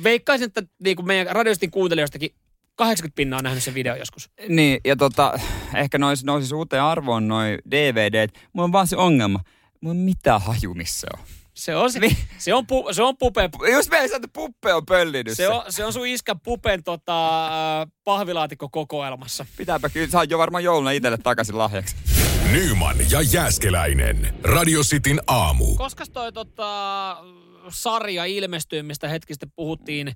[0.03, 2.29] veikkaisin, että niin kuin meidän radioistin kuuntelijoistakin
[2.75, 4.29] 80 pinnaa on nähnyt sen video joskus.
[4.47, 5.39] Niin, ja tota,
[5.75, 8.27] ehkä nois, nousis uuteen arvoon noi DVD.
[8.53, 9.39] Mulla on vaan se ongelma.
[9.81, 11.25] Mulla ei mitään haju, missä se on.
[11.53, 11.99] Se on, se,
[12.37, 13.49] se on, pu, se on pupe.
[13.73, 17.41] Just me että puppe on pöllinyt Se on, se on sun iskä pupen tota,
[18.03, 19.45] pahvilaatikko kokoelmassa.
[19.57, 21.95] Pitääpä kyllä, saa jo varmaan jouluna itselle takaisin lahjaksi.
[22.51, 24.33] Nyman ja Jääskeläinen.
[24.43, 25.75] Radio Cityn aamu.
[25.75, 27.17] Koska toi tota,
[27.69, 30.13] sarja ilmestyy, mistä hetki sitten puhuttiin,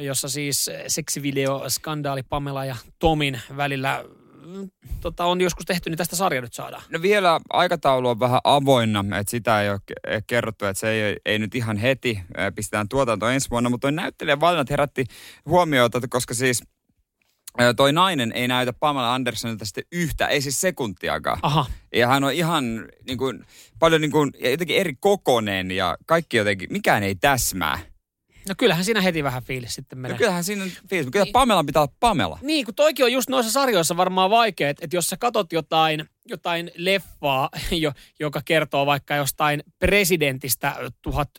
[0.00, 4.04] jossa siis seksivideo skandaali Pamela ja Tomin välillä
[5.00, 6.82] tota, on joskus tehty, niin tästä sarja nyt saadaan.
[6.88, 11.16] No vielä aikataulu on vähän avoinna, että sitä ei ole ke- kerrottu, että se ei,
[11.24, 15.04] ei nyt ihan heti ää, pistetään tuotanto ensi vuonna, mutta toi näyttelijän valinnat herätti
[15.46, 16.62] huomiota, koska siis
[17.76, 21.38] toi nainen ei näytä Pamela Andersonilta sitten yhtä, ei siis sekuntiakaan.
[21.42, 21.66] Aha.
[21.94, 22.64] Ja hän on ihan
[23.06, 23.44] niin kuin,
[23.78, 27.78] paljon niin kuin, jotenkin eri kokonen ja kaikki jotenkin, mikään ei täsmää.
[28.48, 30.18] No kyllähän siinä heti vähän fiilis sitten No menee.
[30.18, 31.32] kyllähän siinä fiilis, mutta kyllä Niin.
[31.32, 32.38] Pamela pitää olla Pamela.
[32.42, 36.04] Niin, kun toikin on just noissa sarjoissa varmaan vaikea, että, että jos sä katot jotain,
[36.26, 41.30] jotain leffaa, jo, joka kertoo vaikka jostain presidentistä tuhat,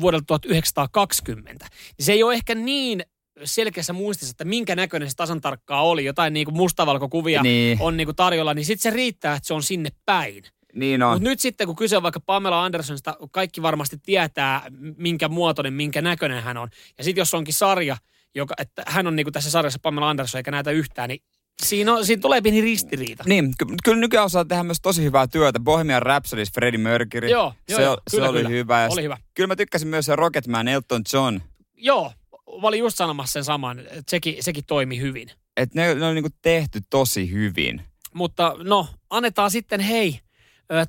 [0.00, 1.66] vuodelta 1920,
[1.98, 3.02] niin se ei ole ehkä niin
[3.44, 6.04] selkeässä muistissa, että minkä näköinen se tasan tarkkaan oli.
[6.04, 7.78] Jotain niin kuin mustavalkokuvia Niin.
[7.80, 10.44] on niin kuin tarjolla, niin sitten se riittää, että se on sinne päin.
[10.74, 11.12] Niin on.
[11.12, 14.62] Mutta nyt sitten, kun kyse on vaikka Pamela Andersonista, kaikki varmasti tietää,
[14.96, 16.68] minkä muotoinen, minkä näköinen hän on.
[16.98, 17.96] Ja sitten jos onkin sarja,
[18.34, 21.22] joka, että hän on niinku tässä sarjassa Pamela Anderson eikä näytä yhtään, niin
[21.62, 23.24] siinä, on, siinä tulee pieni ristiriita.
[23.26, 25.60] Niin, ky- kyllä nykyään osaa tehdä myös tosi hyvää työtä.
[25.60, 27.28] Bohemian Rhapsodys, Freddie Mercury.
[27.28, 27.98] Joo, se, joo, joo.
[28.10, 28.50] se Kyllä, oli kyllä.
[28.50, 28.80] hyvä.
[28.80, 29.16] Ja Oli hyvä.
[29.34, 31.40] Kyllä mä tykkäsin myös se Rocketman Elton John.
[31.76, 32.12] Joo,
[32.60, 35.30] mä olin just sanomassa sen saman, että sekin, sekin toimi hyvin.
[35.56, 37.82] Että ne, ne on niinku tehty tosi hyvin.
[38.14, 40.20] Mutta no, annetaan sitten hei,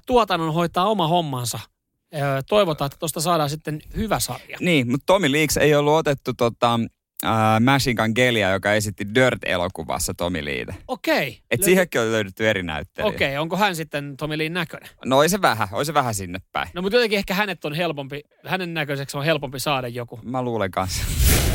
[0.07, 1.59] tuotannon hoitaa oma hommansa.
[2.49, 4.57] Toivotaan, että tuosta saadaan sitten hyvä sarja.
[4.59, 6.79] Niin, mutta Tommy Leaks ei ollut otettu tota,
[7.25, 10.73] äh, Machine Gun Kellyä, joka esitti Dirt-elokuvassa Tommy Leetä.
[10.87, 11.39] Okei.
[11.51, 13.09] Et Lö- siihenkin on löydetty eri näyttelijä.
[13.09, 14.89] Okei, onko hän sitten Tommy Leen näköinen?
[15.05, 16.69] No oli se vähän, oli se vähän sinne päin.
[16.73, 20.19] No mutta jotenkin ehkä hänet on helpompi, hänen näköiseksi on helpompi saada joku.
[20.23, 21.03] Mä luulen kanssa.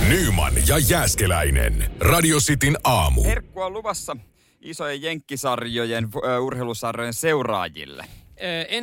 [0.08, 1.90] Nyman ja Jääskeläinen.
[2.00, 3.24] Radio Cityn aamu.
[3.24, 4.16] Herkku on luvassa
[4.60, 6.08] isojen jenkkisarjojen,
[6.40, 8.04] urheilusarjojen seuraajille.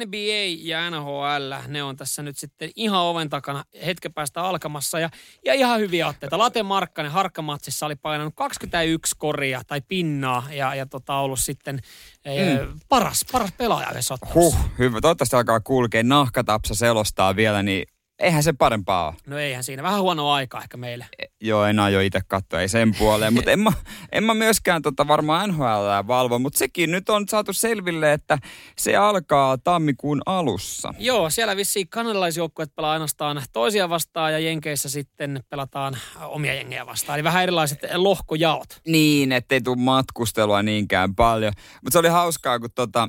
[0.06, 5.00] NBA ja NHL, ne on tässä nyt sitten ihan oven takana hetken päästä alkamassa.
[5.00, 5.10] Ja,
[5.46, 6.38] ja ihan hyviä otteita.
[6.38, 11.80] Late Markkanen Harkkamatsissa oli painanut 21 koria tai pinnaa ja, ja tota, ollut sitten
[12.26, 12.80] mm.
[12.90, 14.60] paras, paras pelaaja yhdessä ottelussa.
[14.60, 15.02] Huh, hyvä.
[15.02, 16.04] Toivottavasti alkaa kulkea.
[16.04, 17.88] Nahkatapsa selostaa vielä, niin
[18.20, 19.16] eihän se parempaa ole.
[19.28, 19.84] No eihän siinä.
[19.84, 21.06] Vähän huonoa aikaa ehkä meille.
[21.42, 23.34] Joo, en aio itse katsoa, ei sen puoleen.
[23.34, 23.72] Mutta en mä,
[24.12, 28.38] en mä myöskään tota varmaan NHL valvo, mutta sekin nyt on saatu selville, että
[28.78, 30.94] se alkaa tammikuun alussa.
[30.98, 37.18] Joo, siellä vissiin kanadalaisjoukkueet pelaa ainoastaan toisia vastaan ja Jenkeissä sitten pelataan omia jengejä vastaan.
[37.20, 38.82] Eli vähän erilaiset lohkojaot.
[38.88, 41.54] Niin, ettei tule matkustelua niinkään paljon.
[41.84, 43.08] Mutta se oli hauskaa, kun tota,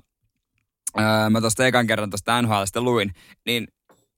[0.97, 3.13] ää, mä tuosta ekan kerran tuosta NHLstä luin,
[3.47, 3.69] niin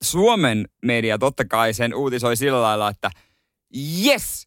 [0.03, 3.11] Suomen media totta kai sen uutisoi sillä lailla, että
[4.07, 4.46] yes,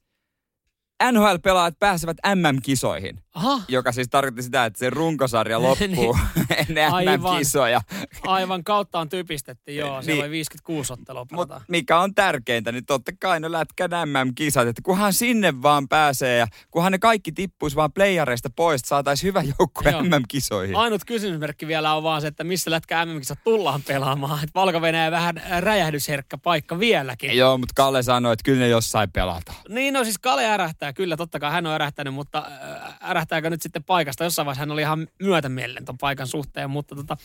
[1.03, 3.19] NHL-pelaajat pääsevät MM-kisoihin.
[3.35, 6.17] Aha, Joka siis tarkoitti sitä, että se runkosarja loppuu
[6.57, 6.93] ennen Niin.
[6.93, 7.19] Aivan.
[7.33, 7.81] MM-kisoja.
[8.27, 10.01] aivan kautta on typistetty, joo.
[10.01, 10.23] Siellä Niin.
[10.23, 11.61] oli 56 ottelua pelataan.
[11.67, 16.47] mikä on tärkeintä, niin totta kai no lätkän MM-kisat, että kunhan sinne vaan pääsee ja
[16.71, 19.91] kunhan ne kaikki tippuisi vaan playareista pois, että saataisiin hyvä joukkue.
[19.91, 20.75] MM-kisoihin.
[20.75, 24.43] Ainut kysymysmerkki vielä on vaan se, että missä lätkä mm tullaan pelaamaan.
[24.43, 24.81] Et valko
[25.11, 27.37] vähän räjähdysherkkä paikka vieläkin.
[27.37, 29.53] Joo, mutta Kalle sanoi, että kyllä ne jossain pelata.
[29.69, 33.61] Niin, no siis Kale ärähtää, kyllä, totta kai hän on ärähtänyt, mutta äh, ärähtääkö nyt
[33.61, 34.23] sitten paikasta?
[34.23, 37.17] Jossain vaiheessa hän oli ihan myötämielinen ton paikan suhteen, mutta tota,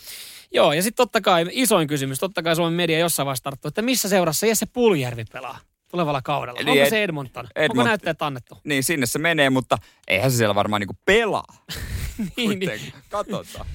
[0.55, 3.83] joo, ja sitten totta kai isoin kysymys, totta kai Suomen media jossain vaiheessa tarttuu, että
[3.83, 5.59] missä seurassa Jesse Puljärvi pelaa
[5.91, 6.61] tulevalla kaudella?
[6.61, 7.47] Eli Onko se Edmonton?
[7.59, 8.59] Onko Edmont- näytteet annettu?
[8.65, 11.65] Niin sinne se menee, mutta eihän se siellä varmaan niinku pelaa.
[12.37, 12.93] niin, niin.
[13.09, 13.67] Katsotaan.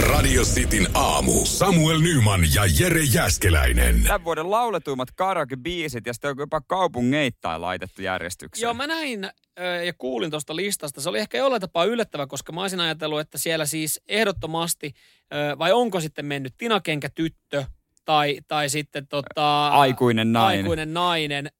[0.00, 1.44] Radio Cityn aamu.
[1.44, 4.02] Samuel Nyman ja Jere Jäskeläinen.
[4.02, 8.66] Tämän vuoden lauletuimmat karaoke-biisit ja sitten on jopa kaupungeittain laitettu järjestykseen.
[8.66, 11.00] Joo, mä näin ö, ja kuulin tuosta listasta.
[11.00, 14.92] Se oli ehkä jollain tapaa yllättävä, koska mä olisin ajatellut, että siellä siis ehdottomasti,
[15.34, 17.64] ö, vai onko sitten mennyt Tinakenkä tyttö
[18.04, 20.64] tai, tai sitten tota, Aikuinen nainen.
[20.64, 21.50] aikuinen nainen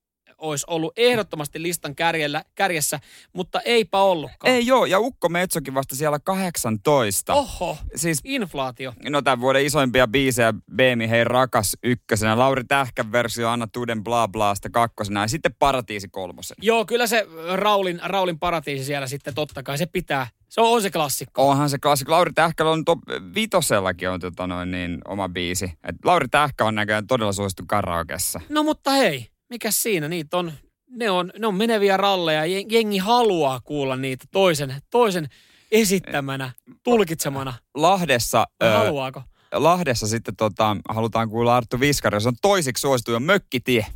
[0.43, 3.01] olisi ollut ehdottomasti listan kärjellä, kärjessä,
[3.33, 4.55] mutta eipä ollutkaan.
[4.55, 7.35] Ei joo, ja Ukko Metsokin vasta siellä 18.
[7.35, 8.93] Oho, Siis inflaatio.
[9.09, 14.29] No tämän vuoden isoimpia biisejä Beemi Hei rakas ykkösenä, Lauri Tähkän versio Anna Tuden bla
[14.29, 16.59] blaasta kakkosena ja sitten Paratiisi kolmosena.
[16.63, 20.27] Joo, kyllä se Raulin, Raulin paratiisi siellä sitten totta kai, se pitää.
[20.49, 21.49] Se on, on se klassikko.
[21.49, 22.13] Onhan se klassikko.
[22.13, 22.99] Lauri Tähkällä on top,
[23.35, 25.65] vitosellakin on tota noin, niin, oma biisi.
[25.65, 28.41] Et Lauri Tähkä on näköjään todella suosittu karaokeessa.
[28.49, 30.09] No mutta hei, mikä siinä?
[30.09, 30.53] Niitä on,
[30.91, 32.43] ne on, ne on meneviä ralleja.
[32.45, 35.29] Jen- Jengi haluaa kuulla niitä toisen, toisen
[35.73, 36.51] esittämänä,
[36.83, 37.55] tulkitsemana.
[37.75, 39.23] Lahdessa, ö, haluaako?
[39.53, 43.87] Lahdessa sitten tota, halutaan kuulla Arttu Viskari, se on toisiksi suosituin Mökkitie.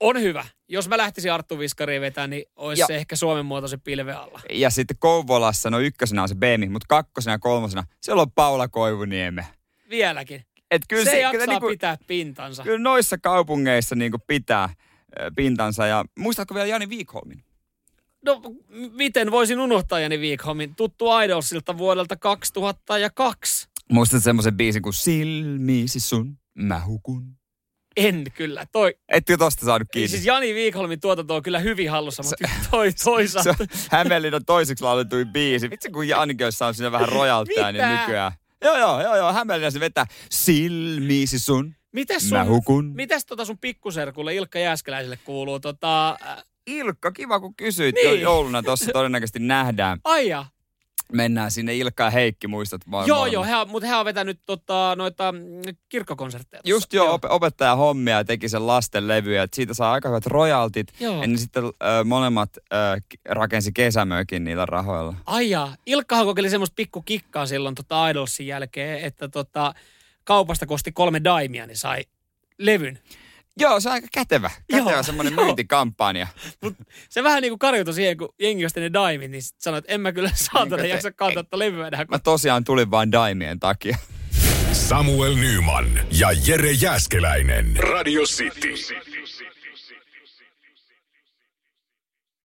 [0.00, 0.44] On hyvä.
[0.68, 4.40] Jos mä lähtisin Arttu Viskariin vetämään, niin olisi Ja- se ehkä Suomen muotoisen pilven alla.
[4.50, 8.68] Ja sitten Kouvolassa, no ykkösenä on se Beemi, mutta kakkosena ja kolmosena, siellä on Paula
[8.68, 9.46] Koivunieme.
[9.90, 10.44] Vieläkin.
[10.70, 12.62] Et kyllä se, se, jaksaa kyllä, niinku, pitää pintansa.
[12.62, 14.68] kyllä noissa kaupungeissa niinku pitää
[15.20, 15.86] ö, pintansa.
[15.86, 17.44] Ja muistatko vielä Jani Viikholmin?
[18.24, 18.42] No,
[18.92, 20.74] miten voisin unohtaa Jani Viikholmin?
[20.74, 23.68] Tuttu Idolsilta vuodelta 2002.
[23.90, 27.36] Muistat semmoisen biisin kuin Silmiisi sun, mä hukun.
[27.96, 28.66] En kyllä.
[28.72, 30.08] Toi, Ette tosta saanut kiinni.
[30.08, 33.54] siis Jani Viikholmin tuotanto on kyllä hyvin hallussa, mutta toi, toisaalta.
[33.54, 35.70] se on Hämeenlinnan toiseksi lauletuin biisi.
[35.70, 38.32] Vitsi kun Janikin olisi saanut sinne vähän rojaltaa, niin nykyään.
[38.64, 39.32] Joo, joo, joo, joo.
[39.32, 42.84] Hämeenlinnan se vetää Silmiisi sun, Mites mä sun, hukun.
[42.94, 45.60] mites tota sun pikkuserkulle Ilkka Jääskeläiselle kuuluu?
[45.60, 46.18] Tota,
[46.66, 47.94] Ilkka, kiva kun kysyit.
[47.94, 48.20] Niin.
[48.20, 49.98] Jouluna tuossa todennäköisesti nähdään.
[50.04, 50.44] aija.
[51.12, 53.06] Mennään sinne Ilkka ja Heikki, muistat vaan.
[53.06, 55.40] Joo, joo, he, mutta he on vetänyt tota, noita mm,
[55.88, 56.60] kirkkokonsertteja.
[56.64, 60.26] Just joo, op- opettaja hommia ja teki sen lasten levyä, että siitä saa aika hyvät
[60.26, 60.88] royaltit.
[61.00, 61.20] Joo.
[61.20, 61.70] Ja niin sitten ö,
[62.04, 62.76] molemmat ö,
[63.28, 65.14] rakensi kesämökin niillä rahoilla.
[65.26, 65.68] Aija.
[65.86, 69.74] Ilkkahan kokeili semmoista pikku kikkaa silloin tota Idolsin jälkeen, että tota,
[70.24, 72.04] kaupasta kosti kolme daimia, niin sai
[72.58, 72.98] levyn.
[73.60, 74.50] Joo, se on aika kätevä.
[74.70, 75.44] Kätevä Joo, semmoinen joo.
[75.44, 76.26] myyntikampanja.
[76.62, 76.74] Mut
[77.08, 79.92] se vähän niin kuin karjutui siihen, kun jengi osti ne daimit, niin sit sanoi, että
[79.92, 82.04] en mä kyllä saatana te- jaksa kantaa tätä levyä enää.
[82.10, 83.96] Mä tosiaan tulin vain daimien takia.
[84.72, 87.76] Samuel Nyman ja Jere Jäskeläinen.
[87.76, 88.74] Radio City.